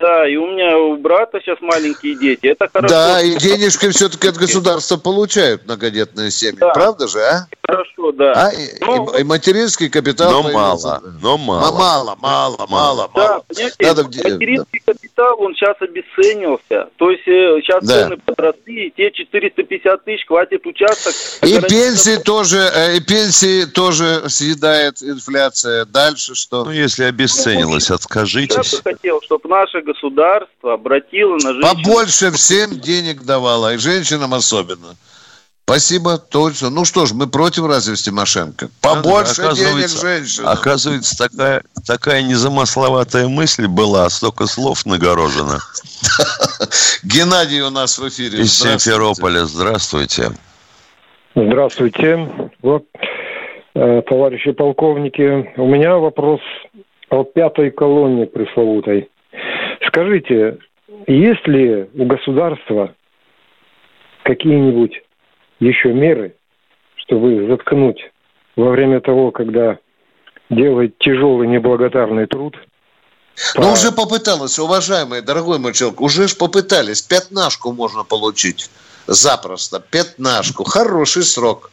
[0.00, 2.46] Да, и у меня у брата сейчас маленькие дети.
[2.48, 2.94] Это хорошо.
[2.94, 6.58] Да, и денежки все-таки от государства получают многодетные семьи.
[6.58, 6.70] Да.
[6.70, 7.46] Правда же, а?
[7.66, 8.32] Хорошо, да.
[8.34, 10.42] А, и, ну, и, и материнский капитал...
[10.42, 11.78] Но мало, но мало.
[11.78, 13.44] Мало, мало, мало, да, мало.
[13.48, 14.04] Понимаете, Надо...
[14.04, 16.88] материнский капитал, он сейчас обесценился.
[16.96, 18.02] То есть сейчас э, да.
[18.02, 21.14] цены подросли, и те 450 тысяч хватит участок.
[21.42, 25.84] И пенсии тоже, э, и пенсии тоже съедает инфляция.
[25.84, 26.64] Дальше что?
[26.64, 28.72] Ну, если обесценилось, ну, откажитесь.
[28.72, 31.84] Я бы хотел, чтобы наше государство обратило на женщин...
[31.84, 34.96] Побольше всем денег давало, и женщинам особенно.
[35.66, 36.68] Спасибо, точно.
[36.68, 38.68] Ну что ж, мы против разве Тимошенко?
[38.82, 40.50] Побольше да, денег женщинам.
[40.50, 45.60] Оказывается, такая, такая незамысловатая мысль была, а столько слов нагорожено.
[47.02, 48.40] Геннадий у нас в эфире.
[48.40, 49.46] Из Симферополя.
[49.46, 50.32] Здравствуйте.
[51.34, 52.50] Здравствуйте.
[52.60, 52.84] Вот,
[53.74, 56.40] э, товарищи полковники, у меня вопрос
[57.08, 59.08] о пятой колонне пресловутой.
[59.94, 60.58] Скажите,
[61.06, 62.92] есть ли у государства
[64.24, 65.00] какие-нибудь
[65.60, 66.34] еще меры,
[66.96, 68.00] чтобы заткнуть
[68.56, 69.78] во время того, когда
[70.50, 72.56] делает тяжелый неблагодарный труд?
[73.54, 77.00] Ну, уже попыталась, уважаемый, дорогой мой человек, уже ж попытались.
[77.00, 78.70] Пятнашку можно получить
[79.06, 79.78] запросто.
[79.78, 80.64] Пятнашку.
[80.64, 81.70] Хороший срок.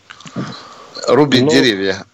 [1.07, 2.05] Рубить ну, деревья.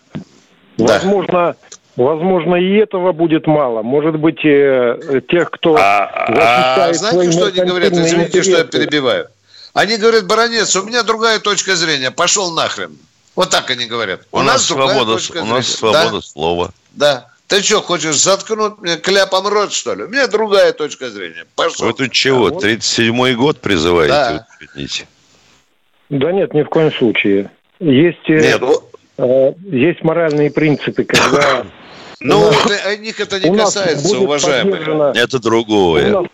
[0.78, 1.56] Возможно, да.
[1.98, 3.82] Возможно, и этого будет мало.
[3.82, 7.92] Может быть, э, тех, кто а, защищает а, знаете, что они говорят?
[7.92, 8.52] Извините, интересы.
[8.52, 9.28] что я перебиваю.
[9.74, 12.12] Они говорят, баронец, у меня другая точка зрения.
[12.12, 12.96] Пошел нахрен.
[13.36, 14.22] Вот так они говорят.
[14.32, 16.22] У, у нас, свобода, у нас свобода да?
[16.22, 16.72] слова.
[16.92, 17.28] Да.
[17.48, 20.04] Ты что, хочешь заткнуть мне кляпом рот, что ли?
[20.04, 21.46] У меня другая точка зрения.
[21.56, 21.88] Пошел.
[21.88, 24.14] Вы тут чего, 37-й год призываете?
[24.14, 24.48] Да.
[26.10, 27.50] да нет, ни в коем случае.
[27.80, 28.62] Есть, э, нет,
[29.18, 31.66] э, есть моральные принципы, когда
[32.20, 35.14] ну, вот о них это не касается, уважаемые.
[35.16, 36.30] Это другое.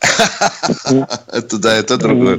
[0.00, 2.36] Это да, это другое.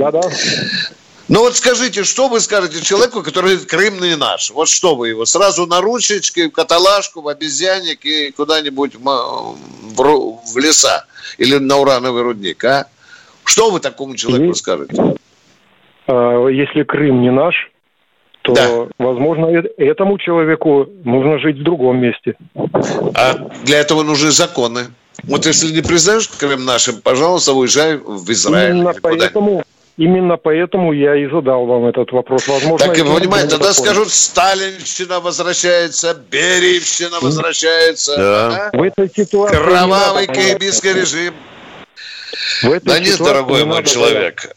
[1.27, 4.51] Ну вот скажите, что вы скажете человеку, который Крым не наш?
[4.51, 5.25] Вот что вы его?
[5.25, 11.05] Сразу на ручечке, в каталажку, в обезьянник и куда-нибудь в леса
[11.39, 12.85] или на урановый рудник, а?
[13.43, 15.15] Что вы такому человеку скажете?
[16.07, 17.71] А, если Крым не наш,
[18.45, 18.87] то, да.
[18.99, 22.35] возможно, этому человеку нужно жить в другом месте.
[23.15, 24.81] А для этого нужны законы.
[25.23, 28.75] Вот если не признаешь Крым нашим, пожалуйста, уезжай в Израиль.
[28.75, 29.63] Именно поэтому,
[29.97, 32.47] именно поэтому я и задал вам этот вопрос.
[32.47, 33.85] Возможно, так, и понимаете, тогда закон.
[33.85, 38.15] скажут, Сталинщина возвращается, Бериевщина возвращается.
[38.15, 38.69] Да.
[38.71, 38.77] А?
[38.77, 41.33] В этой ситуации Кровавый каибийский режим.
[42.83, 44.53] Да нет, дорогой мой человек.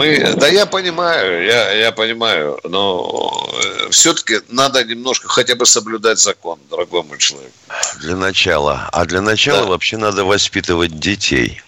[0.00, 6.18] Мы, да я понимаю, я, я понимаю, но э, все-таки надо немножко хотя бы соблюдать
[6.18, 7.52] закон, дорогой мой человек.
[8.00, 8.88] Для начала.
[8.92, 9.66] А для начала да.
[9.66, 11.60] вообще надо воспитывать детей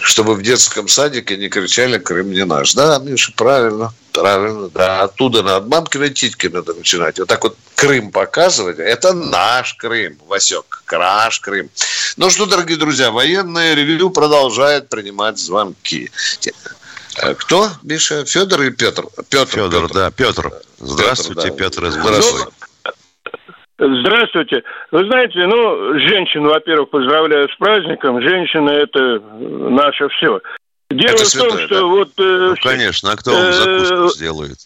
[0.00, 2.74] чтобы в детском садике не кричали «Крым не наш».
[2.74, 5.02] Да, Миша, правильно, правильно, да.
[5.02, 7.18] Оттуда надо, мамкиной титьки надо начинать.
[7.18, 11.70] Вот так вот Крым показывать, это наш Крым, Васек, краш Крым.
[12.16, 16.10] Ну что, дорогие друзья, военное ревью продолжает принимать звонки.
[17.16, 18.24] Э, кто, Миша?
[18.24, 19.04] Федор или Петр?
[19.28, 19.94] Петр, Федор, Петр.
[19.94, 20.52] да, Петр.
[20.78, 21.86] Здравствуйте, Петр, да.
[21.86, 22.46] Петр из Москвы.
[23.80, 24.62] Здравствуйте.
[24.90, 28.20] Вы знаете, ну, женщину, во-первых, поздравляю с праздником.
[28.20, 30.40] Женщина– это наше все.
[30.90, 31.84] Дело это в том, святое, что да?
[31.84, 32.08] вот...
[32.18, 34.56] Э, ну, конечно, а кто вам закуску э, сделает?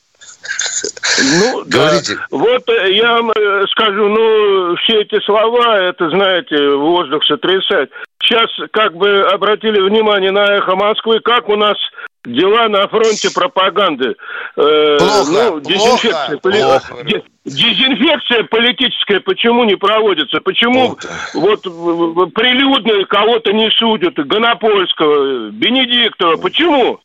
[1.39, 2.17] Ну, Говорите.
[2.17, 2.27] Да.
[2.31, 7.91] Вот э, я вам э, скажу, ну, все эти слова, это, знаете, воздух сотрясать.
[8.25, 11.77] Сейчас как бы обратили внимание на эхо Москвы, как у нас
[12.25, 14.15] дела на фронте пропаганды.
[14.57, 17.23] Э, плохо, ну, дезинфекция, плохо, поли...
[17.45, 20.41] дезинфекция политическая почему не проводится?
[20.41, 20.97] Почему
[21.35, 24.15] вот прилюдно кого-то не судят?
[24.15, 26.37] Гонопольского, Бенедиктова.
[26.39, 27.01] Почему?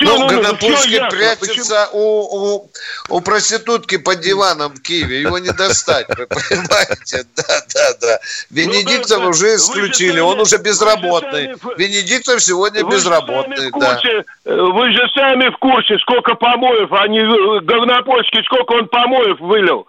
[0.00, 2.70] Ну, ну, Гонопольский прячется у, у,
[3.08, 5.20] у проститутки под диваном в Киеве.
[5.22, 7.24] Его не достать, вы понимаете?
[7.36, 8.18] Да, да, да.
[8.50, 11.54] Венедиктов ну, уже исключили, он уже безработный.
[11.76, 14.00] Венедиктов сегодня безработный, да.
[14.44, 19.86] Вы же сами в курсе, сколько помоев, они, а Говнопольский, сколько он помоев вылил.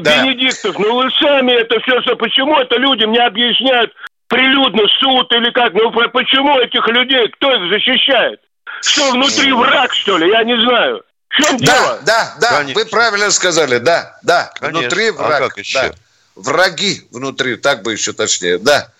[0.00, 0.22] Да.
[0.22, 3.92] Венедиктов, ну вы сами это все, что почему это людям не объясняют
[4.28, 5.72] прилюдно суд или как?
[5.72, 8.40] Ну почему этих людей, кто их защищает?
[8.82, 10.30] Что, внутри враг, что ли?
[10.30, 11.02] Я не знаю.
[11.28, 12.00] В чем да, дело?
[12.04, 12.80] Да, да, Конечно.
[12.80, 13.78] вы правильно сказали.
[13.78, 14.80] Да, да, Конечно.
[14.80, 15.42] внутри а враг.
[15.42, 15.80] А как еще?
[15.80, 15.94] Да.
[16.34, 18.90] Враги внутри, так бы еще точнее, да.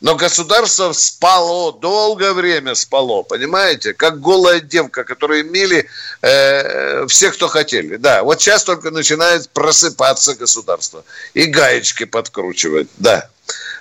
[0.00, 3.92] Но государство спало, долгое время спало, понимаете?
[3.92, 5.88] Как голая девка, которую имели
[6.22, 7.96] э, все, кто хотели.
[7.96, 11.04] Да, вот сейчас только начинает просыпаться государство.
[11.34, 13.28] И гаечки подкручивать, да.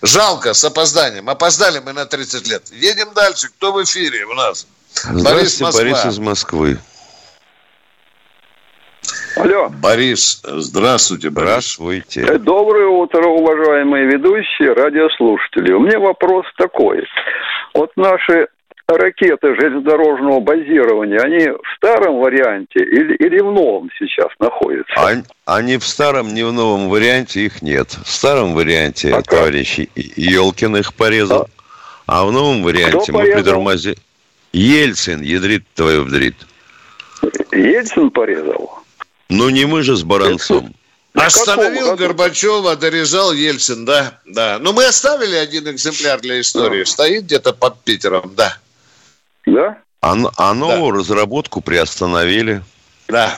[0.02, 1.30] Жалко, с опозданием.
[1.30, 2.64] Опоздали мы на 30 лет.
[2.72, 3.48] Едем дальше.
[3.48, 4.68] Кто в эфире у нас?
[5.24, 5.82] Борис, Москва.
[5.82, 6.78] Борис из Москвы.
[9.36, 9.70] Алло.
[9.70, 11.50] Борис, здравствуйте, Борис.
[11.50, 12.22] Здравствуйте.
[12.22, 15.72] Э, доброе утро, уважаемые ведущие, радиослушатели.
[15.72, 17.08] У меня вопрос такой.
[17.74, 18.48] Вот наши
[18.88, 24.94] ракеты железнодорожного базирования, они в старом варианте или, или в новом сейчас находятся?
[24.96, 27.98] Они, они в старом, не в новом варианте, их нет.
[28.04, 31.48] В старом варианте а товарищ Елкин их порезал,
[32.08, 33.98] а, а в новом варианте мы притормозили.
[34.54, 36.36] Ельцин, ядрит твою вдрит.
[37.52, 38.80] Ельцин порезал?
[39.30, 40.74] Ну, не мы же с Баранцом.
[41.14, 44.58] Остановил Горбачева, дорезал Ельцин, да, да.
[44.60, 46.84] Но мы оставили один экземпляр для истории.
[46.84, 48.58] Стоит где-то под Питером, да.
[49.46, 49.78] Да?
[50.02, 51.00] А, а новую да.
[51.00, 52.62] разработку приостановили.
[53.08, 53.38] Да.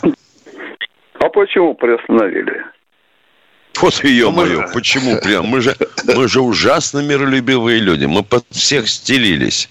[1.19, 2.65] А почему приостановили?
[3.79, 4.67] Вот ее ну, мое.
[4.67, 4.73] Мы...
[4.73, 5.45] Почему прям?
[5.45, 8.05] Мы же, мы же ужасно миролюбивые люди.
[8.05, 9.69] Мы под всех стелились.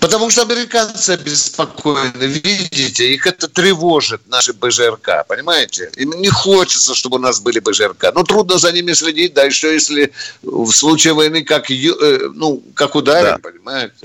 [0.00, 5.90] Потому что американцы обеспокоены, видите, их это тревожит, наши БЖРК, понимаете?
[5.96, 8.12] Им не хочется, чтобы у нас были БЖРК.
[8.14, 10.10] Ну, трудно за ними следить, да, еще если
[10.42, 13.50] в случае войны как, э, ну, как ударим, да.
[13.50, 13.94] понимаете?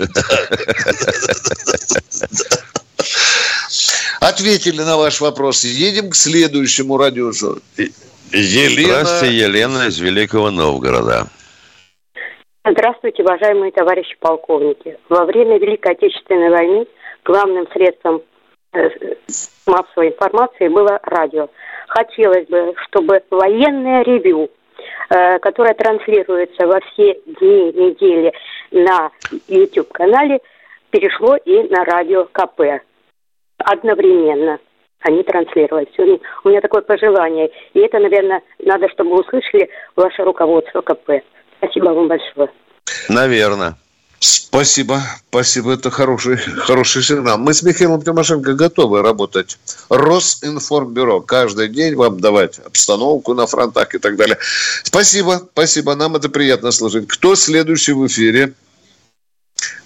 [4.20, 5.64] Ответили на ваш вопрос.
[5.64, 7.62] Едем к следующему радиожурналу.
[8.32, 9.02] Елена...
[9.02, 11.28] Здравствуйте, Елена из Великого Новгорода.
[12.68, 14.98] Здравствуйте, уважаемые товарищи полковники.
[15.08, 16.88] Во время Великой Отечественной войны
[17.24, 18.22] главным средством
[18.72, 18.90] э,
[19.68, 21.48] массовой информации было радио.
[21.86, 24.50] Хотелось бы, чтобы военное ревю,
[25.10, 28.32] э, которое транслируется во все дни недели
[28.72, 29.12] на
[29.46, 30.40] YouTube-канале,
[30.90, 32.82] перешло и на радио КП.
[33.58, 34.58] Одновременно
[35.02, 35.96] они транслировались.
[36.42, 37.48] У меня такое пожелание.
[37.74, 41.22] И это, наверное, надо, чтобы услышали ваше руководство КП.
[41.66, 42.48] Спасибо вам большое.
[43.08, 43.76] Наверное.
[44.18, 47.36] Спасибо, спасибо, это хороший, хороший сигнал.
[47.36, 49.58] Мы с Михаилом Тимошенко готовы работать.
[49.90, 54.38] Росинформбюро каждый день вам давать обстановку на фронтах и так далее.
[54.84, 57.08] Спасибо, спасибо, нам это приятно служить.
[57.08, 58.54] Кто следующий в эфире?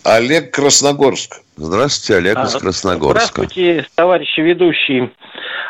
[0.05, 1.41] Олег Красногорск.
[1.57, 3.43] Здравствуйте, Олег из а, Красногорска.
[3.43, 5.11] Здравствуйте, товарищи ведущие.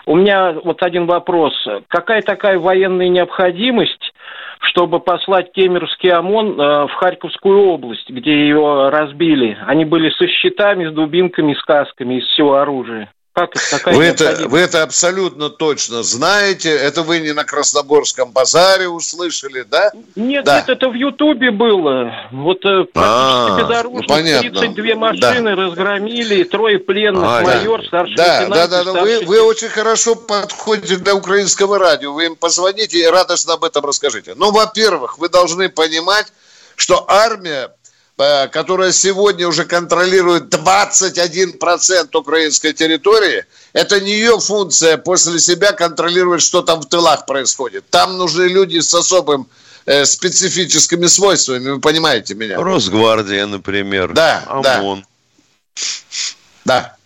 [0.05, 1.55] У меня вот один вопрос.
[1.88, 4.12] Какая такая военная необходимость
[4.61, 9.59] чтобы послать Кемеровский ОМОН э, в Харьковскую область, где его разбили.
[9.66, 13.11] Они были со щитами, с дубинками, с касками из всего оружия.
[13.33, 16.71] Как какая вы, это, вы это абсолютно точно знаете.
[16.71, 19.93] Это вы не на Красногорском базаре услышали, да?
[20.16, 20.59] Нет, да.
[20.59, 22.12] нет, это в Ютубе было.
[22.33, 25.62] Вот э, практически а, безоружно ну, 32 машины да.
[25.62, 27.87] разгромили, трое пленных, а, майор, да.
[27.87, 28.71] старший да, лейтенант.
[28.71, 29.01] Да, да, да.
[29.01, 32.12] Вы, вы очень хорошо подходите для украинского радио.
[32.12, 34.35] Вы им позвоните и радостно об этом расскажите.
[34.35, 36.33] Ну, во-первых, вы должны понимать,
[36.75, 37.71] что армия
[38.52, 46.62] которая сегодня уже контролирует 21% украинской территории, это не ее функция после себя контролировать, что
[46.62, 47.88] там в тылах происходит.
[47.90, 49.48] Там нужны люди с особым
[49.87, 52.56] э, специфическими свойствами, вы понимаете меня?
[52.56, 54.12] Росгвардия, например.
[54.12, 55.06] Да, ОМОН.
[56.64, 56.83] Да.
[56.83, 56.96] Да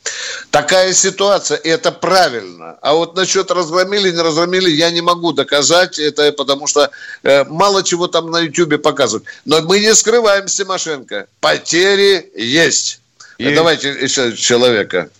[0.54, 2.78] такая ситуация, и это правильно.
[2.80, 6.90] А вот насчет разгромили, не разгромили, я не могу доказать это, потому что
[7.24, 9.26] э, мало чего там на Ютьюбе показывают.
[9.44, 13.00] Но мы не скрываем, Тимошенко, потери есть.
[13.38, 13.52] И...
[13.52, 15.10] Давайте еще человека.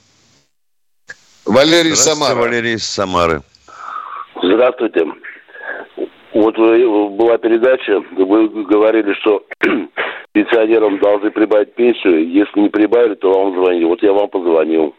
[1.44, 2.36] Валерий Самара.
[2.36, 3.42] Валерий из Самары.
[4.40, 5.04] Здравствуйте.
[6.32, 9.44] Вот была передача, вы говорили, что
[10.32, 12.28] пенсионерам должны прибавить пенсию.
[12.30, 13.84] Если не прибавили, то вам звонили.
[13.84, 14.94] Вот я вам позвонил.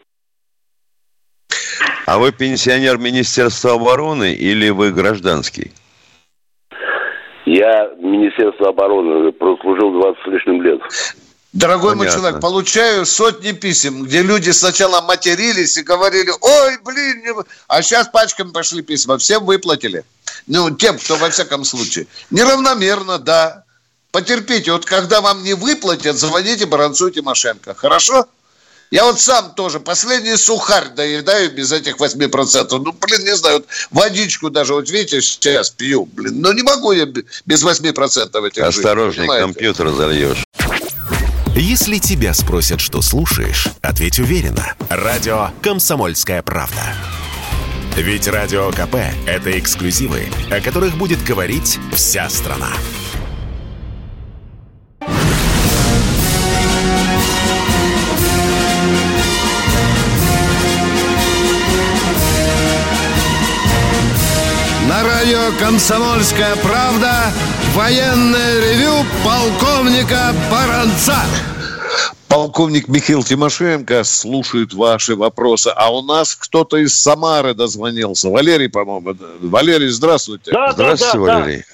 [2.06, 5.72] А вы пенсионер Министерства обороны или вы гражданский?
[7.44, 10.80] Я Министерство обороны прослужил 20 с лишним лет.
[11.52, 12.04] Дорогой Понятно.
[12.04, 17.44] мой человек, получаю сотни писем, где люди сначала матерились и говорили, ой, блин, не...
[17.66, 20.04] а сейчас пачками пошли письма, всем выплатили.
[20.46, 22.08] Ну, тем, кто во всяком случае.
[22.30, 23.64] Неравномерно, да.
[24.10, 27.74] Потерпите, вот когда вам не выплатят, звоните Баранцу Тимошенко.
[27.74, 28.26] Хорошо?
[28.90, 32.78] Я вот сам тоже последний сухарь доедаю без этих 8%.
[32.78, 36.40] Ну, блин, не знаю, вот водичку даже, вот видите, сейчас пью, блин.
[36.40, 40.44] Но не могу я без 8% этих Осторожно, жить, компьютер зальешь.
[41.56, 44.74] Если тебя спросят, что слушаешь, ответь уверенно.
[44.88, 46.94] Радио «Комсомольская правда».
[47.96, 48.96] Ведь Радио КП–
[49.26, 52.68] это эксклюзивы, о которых будет говорить вся страна.
[65.06, 67.30] Радио «Комсомольская правда».
[67.74, 71.14] Военное ревю полковника Баранца.
[72.28, 75.72] Полковник Михаил Тимошенко слушает ваши вопросы.
[75.76, 78.30] А у нас кто-то из Самары дозвонился.
[78.30, 79.14] Валерий, по-моему.
[79.42, 80.50] Валерий, здравствуйте.
[80.50, 81.64] Да, здравствуйте, да, да, Валерий.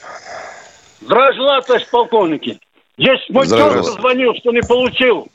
[1.01, 2.61] Здравствуйте, товарищ полковники.
[2.99, 3.87] Здесь мой Здравствуйте.
[3.87, 5.29] тезка звонил, что не получил.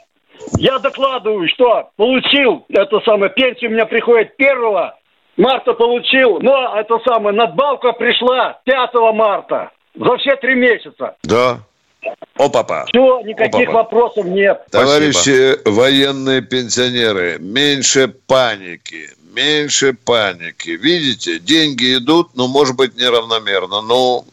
[0.60, 4.92] Я докладываю, что получил это самое, пенсия у меня приходит 1
[5.38, 9.72] марта получил, но это самое, надбавка пришла 5 марта.
[9.96, 11.16] За все три месяца.
[11.24, 11.60] Да.
[12.38, 12.86] О, папа.
[12.88, 13.78] Все, никаких О, папа.
[13.84, 14.64] вопросов нет.
[14.72, 20.70] Товарищи военные пенсионеры, меньше паники, меньше паники.
[20.70, 23.82] Видите, деньги идут, но, может быть, неравномерно.
[23.82, 24.24] Но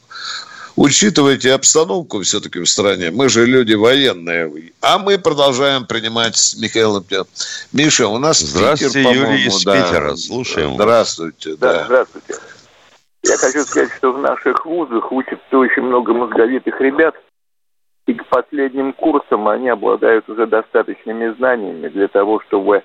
[0.77, 3.11] учитывайте обстановку все-таки в стране.
[3.11, 4.73] Мы же люди военные.
[4.81, 7.05] А мы продолжаем принимать с Михаилом.
[7.05, 7.25] Тем-
[7.73, 9.75] Миша, у нас Здравствуйте, Питер, Юрий из да.
[9.75, 10.17] Питера.
[10.17, 10.75] Слушаем.
[10.75, 11.85] Здравствуйте, Да, да.
[11.85, 12.35] здравствуйте.
[13.23, 17.15] Я хочу сказать, что в наших вузах учатся очень много мозговитых ребят,
[18.07, 22.83] и к последним курсам они обладают уже достаточными знаниями для того, чтобы,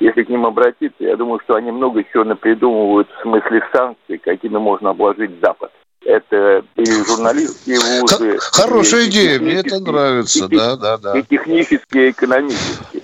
[0.00, 4.56] если к ним обратиться, я думаю, что они много чего напридумывают в смысле санкций, какими
[4.56, 5.70] можно обложить Запад.
[6.04, 8.38] Это и журналистские вузы.
[8.38, 11.18] Хорошая и идея, мне это нравится, и да, да, да.
[11.18, 13.02] И технические, и экономические.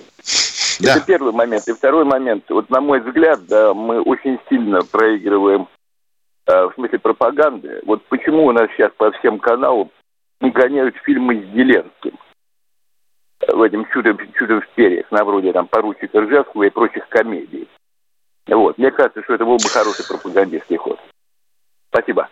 [0.81, 1.67] Это первый момент.
[1.67, 2.45] И второй момент.
[2.49, 5.67] Вот на мой взгляд, да, мы очень сильно проигрываем
[6.47, 7.81] э, в смысле пропаганды.
[7.85, 9.89] Вот почему у нас сейчас по всем каналам
[10.41, 12.17] не гоняют фильмы с Зеленским?
[13.47, 17.67] В этом чудо, чудо в перьях, на вроде там поручика Ржевского и прочих комедий.
[18.47, 18.77] Вот.
[18.77, 20.99] Мне кажется, что это был бы хороший пропагандистский ход.
[21.89, 22.29] Спасибо.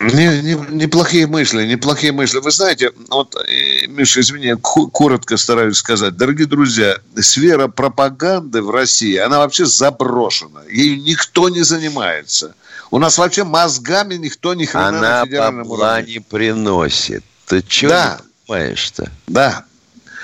[0.00, 2.38] Не- не- неплохие мысли, неплохие мысли.
[2.38, 6.16] Вы знаете, вот, э, Миша, извини, коротко стараюсь сказать.
[6.16, 10.62] Дорогие друзья, сфера пропаганды в России, она вообще заброшена.
[10.70, 12.54] Ею никто не занимается.
[12.90, 16.14] У нас вообще мозгами никто ни хрена на Она федеральном бабла уровне.
[16.14, 17.24] не приносит.
[17.46, 18.18] Ты что Да.
[18.20, 19.10] не понимаешь-то?
[19.26, 19.64] Да.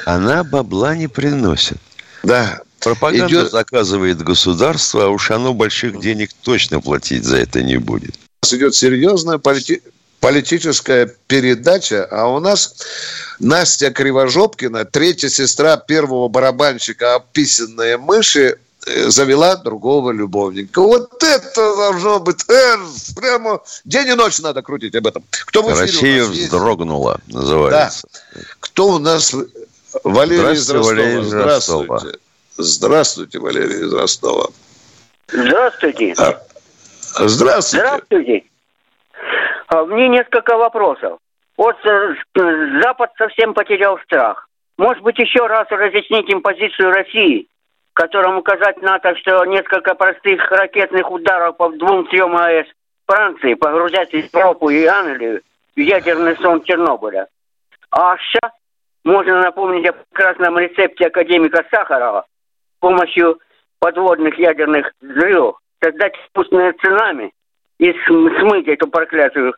[0.04, 1.78] Она бабла не приносит.
[2.22, 2.60] Да.
[2.80, 8.14] Пропаганда Идет- заказывает государство, а уж оно больших денег точно платить за это не будет.
[8.42, 9.82] У нас идет серьезная полити-
[10.18, 12.74] политическая передача, а у нас
[13.38, 20.80] Настя Кривожопкина, третья сестра первого барабанщика «Описанные мыши», э, завела другого любовника.
[20.80, 22.76] Вот это должно быть э,
[23.14, 25.22] прямо день и ночь надо крутить об этом.
[25.30, 26.46] Кто в Россия нас есть?
[26.46, 28.08] вздрогнула, называется.
[28.60, 29.34] Кто у нас?
[30.02, 30.82] Валерий из Ростова.
[30.94, 31.98] Валерий из Ростова.
[31.98, 32.18] Здравствуйте.
[32.56, 34.48] Здравствуйте, Валерий из Ростова.
[35.30, 36.14] Здравствуйте.
[37.14, 37.86] Здравствуйте.
[37.86, 38.44] Здравствуйте.
[39.68, 41.18] А, Мне несколько вопросов.
[41.56, 44.48] Вот э, с- Запад совсем потерял страх.
[44.78, 47.46] Может быть, еще раз разъяснить им позицию России,
[47.92, 52.66] которым указать НАТО, что несколько простых ракетных ударов по двум-трем АЭС
[53.06, 55.42] Франции погрузят Европу и Англию
[55.76, 57.26] в ядерный сон Чернобыля.
[57.90, 58.52] А США
[59.04, 62.24] можно напомнить о прекрасном рецепте академика Сахарова
[62.76, 63.38] с помощью
[63.80, 67.32] подводных ядерных взрывов создать искусственное цунами
[67.78, 69.54] и см- смыть эту проклятую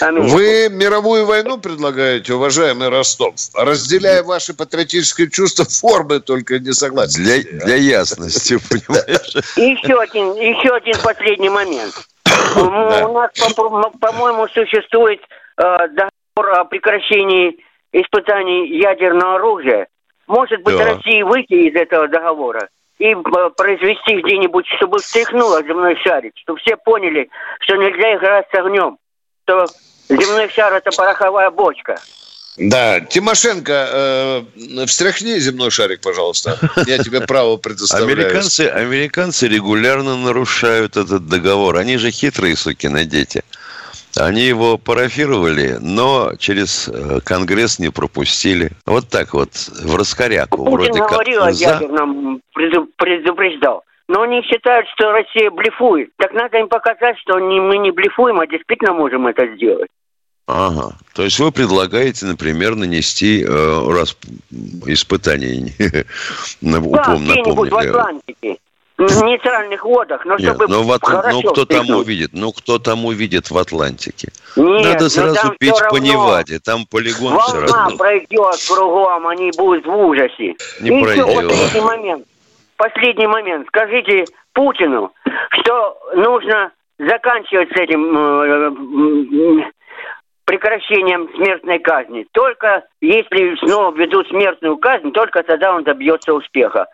[0.00, 0.28] Америку.
[0.36, 3.34] Вы мировую войну предлагаете, уважаемый Ростов?
[3.54, 7.22] Разделяя ваши патриотические чувства, формы только не согласен.
[7.22, 9.34] Для, для ясности, понимаешь?
[9.56, 11.94] Еще один, еще один последний момент.
[12.56, 15.20] У нас, по- по-моему, существует
[15.58, 17.58] э, договор о прекращении
[17.92, 19.86] испытаний ядерного оружия.
[20.26, 20.94] Может быть, Да.
[20.94, 22.68] России выйти из этого договора
[22.98, 27.28] и э, произвести где-нибудь, чтобы встряхнуло земной шарик, чтобы все поняли,
[27.60, 28.98] что нельзя играть с огнем,
[29.44, 29.66] что
[30.08, 32.00] земной шар это пороховая бочка.
[32.56, 36.58] Да, Тимошенко, э, встряхни земной шарик, пожалуйста.
[36.86, 38.18] Я тебе право предоставляю.
[38.18, 41.76] Американцы, американцы регулярно нарушают этот договор.
[41.76, 43.44] Они же хитрые сукины дети.
[44.18, 48.72] Они его парафировали, но через э, Конгресс не пропустили.
[48.86, 50.64] Вот так вот, в раскоряку.
[50.64, 51.70] Путин вроде как говорил о за.
[51.70, 53.84] ядерном, преду- предупреждал.
[54.08, 56.10] Но они считают, что Россия блефует.
[56.16, 59.90] Так надо им показать, что мы не блефуем, а действительно можем это сделать.
[60.48, 60.96] Ага.
[61.14, 64.16] То есть вы предлагаете, например, нанести э, раз
[64.86, 65.74] испытание
[66.62, 67.76] Да, упом где-нибудь в.
[67.76, 68.56] Атлантике,
[68.98, 72.06] в нейтральных водах, но Нет, чтобы ну, в ну хорошо кто там встряхнуть.
[72.06, 72.30] увидит?
[72.32, 74.28] Ну кто там увидит в Атлантике?
[74.56, 77.96] Нет, Надо но сразу там пить по Неваде, там полигон все Волна равно.
[77.96, 80.56] пройдет кругом, они будут в ужасе.
[80.80, 81.48] Не И еще пройдет.
[81.48, 82.26] третий момент.
[82.76, 83.66] Последний момент.
[83.68, 85.12] Скажите Путину,
[85.50, 89.70] что нужно заканчивать с этим э,
[90.44, 92.26] прекращением смертной казни.
[92.32, 96.86] Только если снова введут смертную казнь, только тогда он добьется успеха.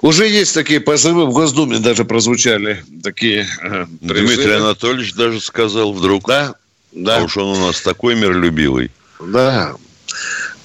[0.00, 6.26] Уже есть такие позывы, в Госдуме даже прозвучали такие э, Дмитрий Анатольевич даже сказал вдруг.
[6.26, 6.54] Да,
[6.92, 7.18] да.
[7.18, 8.90] А уж он у нас такой миролюбивый.
[9.20, 9.74] Да.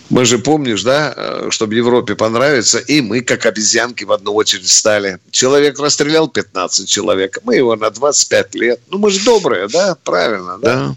[0.10, 4.70] Мы же, помнишь, да, э, чтобы Европе понравиться, и мы, как обезьянки, в одну очередь
[4.70, 5.20] стали.
[5.30, 8.80] Человек расстрелял 15 человек, мы его на 25 лет.
[8.90, 10.76] Ну, мы же добрые, да, правильно, да?
[10.76, 10.96] да.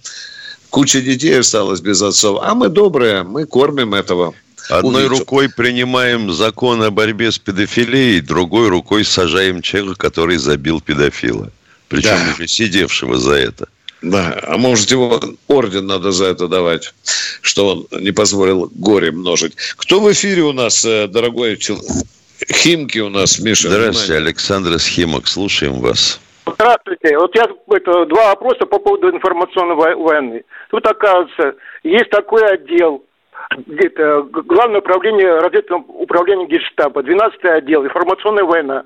[0.71, 2.41] Куча детей осталось без отцов.
[2.43, 4.35] А мы добрые, мы кормим этого.
[4.79, 11.51] Одной рукой принимаем закон о борьбе с педофилией, другой рукой сажаем человека, который забил педофила.
[11.89, 12.33] Причем да.
[12.33, 13.69] уже сидевшего за это.
[14.01, 16.93] Да, а может его орден надо за это давать,
[17.41, 19.55] что он не позволил горе множить.
[19.77, 21.87] Кто в эфире у нас, э, дорогой человек?
[22.51, 23.69] Химки у нас, Миша.
[23.69, 24.27] Здравствуйте, внимание.
[24.27, 26.19] Александр из Химок, слушаем вас.
[26.47, 27.17] Здравствуйте.
[27.17, 30.43] Вот я это, два вопроса по поводу информационной войны.
[30.71, 31.55] Тут, оказывается,
[31.85, 33.05] есть такой отдел,
[33.67, 38.85] где-то Главное управление разведывательного управления Генштаба, 12 отдел, информационная война.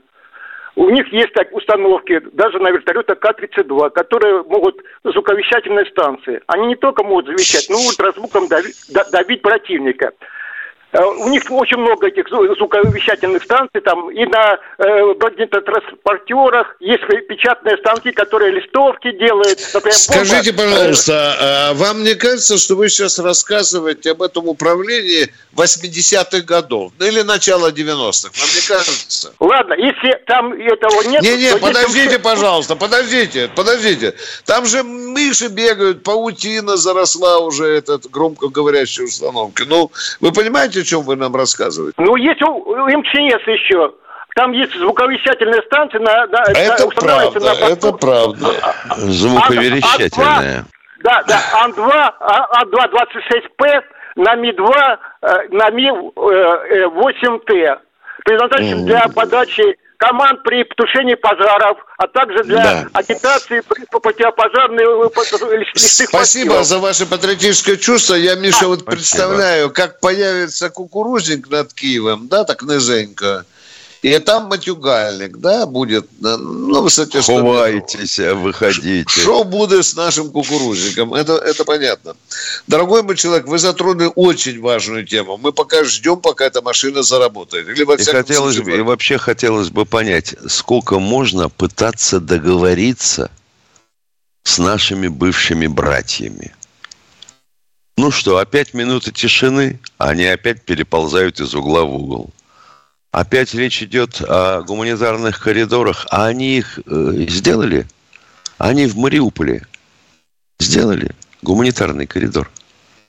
[0.76, 6.42] У них есть так установки, даже на вертолетах К-32, которые могут звуковещательные станции.
[6.48, 8.76] Они не только могут завещать, но могут ультразвуком давить,
[9.10, 10.12] давить противника.
[10.92, 15.14] Э, у них очень много этих звуковещательных станций, там и на э,
[16.80, 19.58] есть печатные станки, которые листовки делают.
[19.74, 20.70] Например, Скажите, бомба.
[20.70, 26.92] пожалуйста, а вам не кажется, что вы сейчас рассказываете об этом управлении 80-х годов?
[26.98, 28.30] Ну, или начала 90-х?
[28.34, 29.32] Вам не кажется?
[29.40, 31.22] Ладно, если там этого нет...
[31.22, 32.22] Не-не, подождите, есть...
[32.22, 34.14] пожалуйста, подождите, подождите.
[34.44, 39.64] Там же мыши бегают, паутина заросла уже, этот громкоговорящей установки.
[39.66, 41.94] Ну, вы понимаете, чем вы нам рассказываете?
[41.98, 43.92] Ну, есть у, у МЧС еще.
[44.34, 46.00] Там есть звуковещательная станция.
[46.00, 48.46] На, на, это правда, на это правда.
[48.96, 50.64] Звуковещательная.
[51.02, 53.82] Да, да, Ан-2, Ан-2-26П
[54.16, 57.52] на Ми-2, э, на Ми-8Т.
[57.52, 57.76] Э,
[58.24, 62.88] Предназначен для подачи команд при тушении пожаров, а также для да.
[62.92, 66.66] агитации противопожарной э, Спасибо постелов.
[66.66, 68.14] за ваше патриотическое чувство.
[68.14, 68.90] Я, Миша, а, вот спасибо.
[68.90, 73.44] представляю, как появится кукурузник над Киевом, да, так низенько.
[74.06, 76.06] И там матюгальник, да, будет.
[76.20, 79.10] Ну, кстати, Ховайтесь, выходите.
[79.10, 81.12] Что будет с нашим кукурузником?
[81.12, 82.14] Это, это понятно.
[82.68, 85.38] Дорогой мой человек, вы затронули очень важную тему.
[85.38, 87.68] Мы пока ждем, пока эта машина заработает.
[87.68, 93.32] Или, во и, хотелось случае, и вообще хотелось бы понять, сколько можно пытаться договориться
[94.44, 96.54] с нашими бывшими братьями.
[97.96, 102.30] Ну что, опять минуты тишины, они опять переползают из угла в угол.
[103.16, 107.86] Опять речь идет о гуманитарных коридорах, а они их э, сделали?
[108.58, 109.66] Они в Мариуполе
[110.60, 112.50] сделали гуманитарный коридор?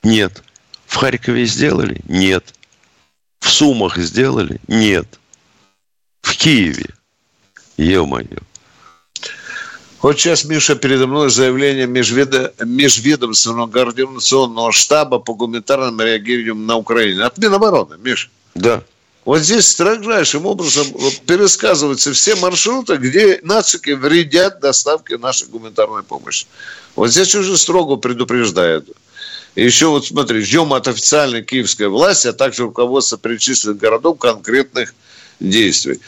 [0.02, 0.42] Нет.
[0.86, 2.00] В Харькове сделали?
[2.08, 2.54] Нет.
[3.40, 4.58] В Сумах сделали?
[4.66, 5.18] Нет.
[6.22, 6.86] В Киеве?
[7.76, 8.38] Ё-моё.
[10.00, 17.24] Вот сейчас, Миша, передо мной заявление межведа, межведомственного координационного штаба по гуманитарному реагированию на Украине.
[17.24, 18.30] От Минобороны, Миша.
[18.54, 18.82] Да.
[19.28, 20.86] Вот здесь строжайшим образом
[21.26, 26.46] пересказываются все маршруты, где нацики вредят доставке нашей гуманитарной помощи.
[26.96, 28.88] Вот здесь уже строго предупреждают.
[29.54, 34.94] И еще вот смотри, ждем от официальной киевской власти, а также руководства перечисленных городов конкретных
[35.40, 36.00] действий.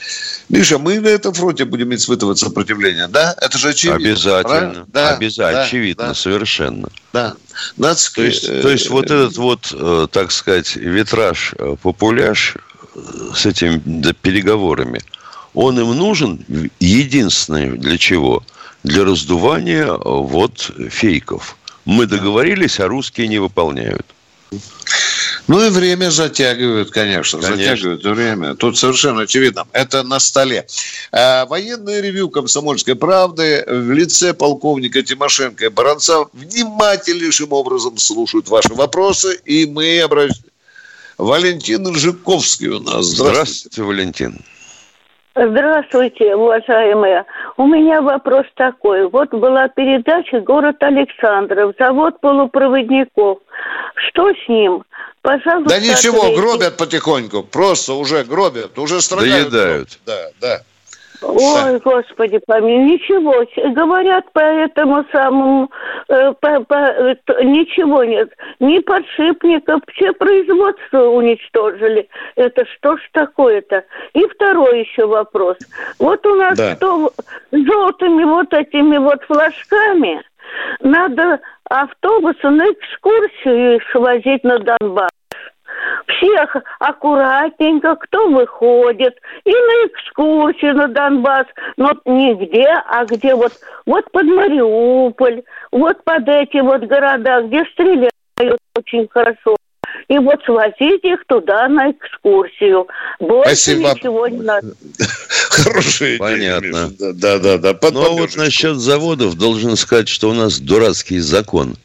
[0.48, 3.34] Миша, мы на этом фронте будем испытывать сопротивление, да?
[3.38, 4.12] Это же очевидно.
[4.12, 4.86] Обязательно.
[4.88, 5.52] Да, Обязательно.
[5.52, 6.14] Да, очевидно, да.
[6.14, 6.88] совершенно.
[7.12, 7.34] Да.
[7.76, 8.14] Нацики...
[8.14, 12.56] То есть, то есть вот этот вот, э, так сказать, витраж, э, популяж
[13.34, 15.00] с этими переговорами,
[15.54, 18.42] он им нужен единственное для чего?
[18.82, 21.56] Для раздувания э, вот фейков.
[21.84, 24.06] Мы договорились, а русские не выполняют.
[25.46, 27.56] Ну и время затягивают, конечно, конечно.
[27.56, 28.54] затягивают время.
[28.54, 29.66] Тут совершенно очевидно.
[29.72, 30.66] Это на столе.
[31.12, 38.74] А, военное ревю «Комсомольской правды» в лице полковника Тимошенко и Баранца внимательнейшим образом слушают ваши
[38.74, 40.42] вопросы, и мы обращаемся
[41.20, 43.04] Валентин Жиковский у нас.
[43.04, 44.38] Здравствуйте, Здравствуйте Валентин.
[45.36, 47.24] Здравствуйте, уважаемые.
[47.56, 49.08] У меня вопрос такой.
[49.08, 53.38] Вот была передача «Город Александров», завод полупроводников.
[54.08, 54.82] Что с ним?
[55.22, 56.40] Пожалуйста, Да ничего, ответьте.
[56.40, 57.42] гробят потихоньку.
[57.42, 59.50] Просто уже гробят, уже страдают.
[59.50, 59.98] Доедают.
[60.06, 60.60] Да, да.
[61.22, 63.44] Ой, Господи, помилуй, ничего.
[63.72, 65.70] Говорят по этому самому,
[66.08, 68.30] э, по, по, э, ничего нет.
[68.58, 72.08] Ни подшипников, все производство уничтожили.
[72.36, 73.84] Это что ж такое-то?
[74.14, 75.56] И второй еще вопрос.
[75.98, 76.76] Вот у нас да.
[76.76, 77.12] что,
[77.52, 80.22] желтыми вот этими вот флажками
[80.80, 85.10] надо автобусы на экскурсию их свозить на Донбасс.
[86.06, 89.14] Всех аккуратненько, кто выходит,
[89.44, 91.46] и на экскурсию на Донбасс,
[91.76, 93.52] но нигде, а где вот,
[93.86, 95.42] вот под Мариуполь,
[95.72, 98.12] вот под эти вот города, где стреляют
[98.76, 99.56] очень хорошо.
[100.08, 102.86] И вот свозить их туда на экскурсию.
[103.18, 103.90] Больше Спасибо.
[103.94, 104.74] ничего не надо.
[105.50, 106.90] Хорошая Понятно.
[106.98, 107.74] Да, да, да.
[107.74, 111.76] Под Ну, а вот насчет заводов должен сказать, что у нас дурацкий закон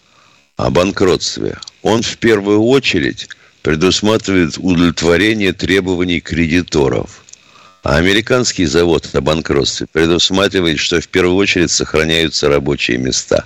[0.58, 1.58] о банкротстве.
[1.84, 3.28] Он в первую очередь
[3.66, 7.24] предусматривает удовлетворение требований кредиторов.
[7.82, 13.44] А американский завод о банкротстве предусматривает, что в первую очередь сохраняются рабочие места.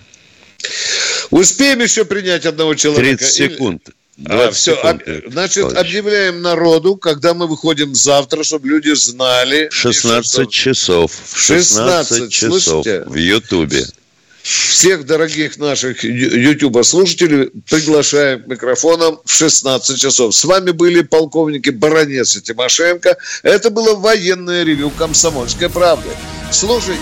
[1.30, 3.18] Успеем еще принять одного человека?
[3.18, 3.90] 30 Или- секунд.
[4.26, 5.88] А, 20 все, секунд, об- Виктор значит, Николаевич.
[5.88, 9.70] объявляем народу, когда мы выходим завтра, чтобы люди знали.
[9.72, 11.14] 16 часов.
[11.14, 13.04] В 16 часов слышите?
[13.06, 13.86] в Ютубе.
[14.50, 20.36] Всех дорогих наших ютуба слушателей приглашаем к микрофонам в 16 часов.
[20.36, 23.16] С вами были полковники Баранец и Тимошенко.
[23.44, 26.10] Это было военное ревю «Комсомольской правды».
[26.52, 27.00] Слушайте.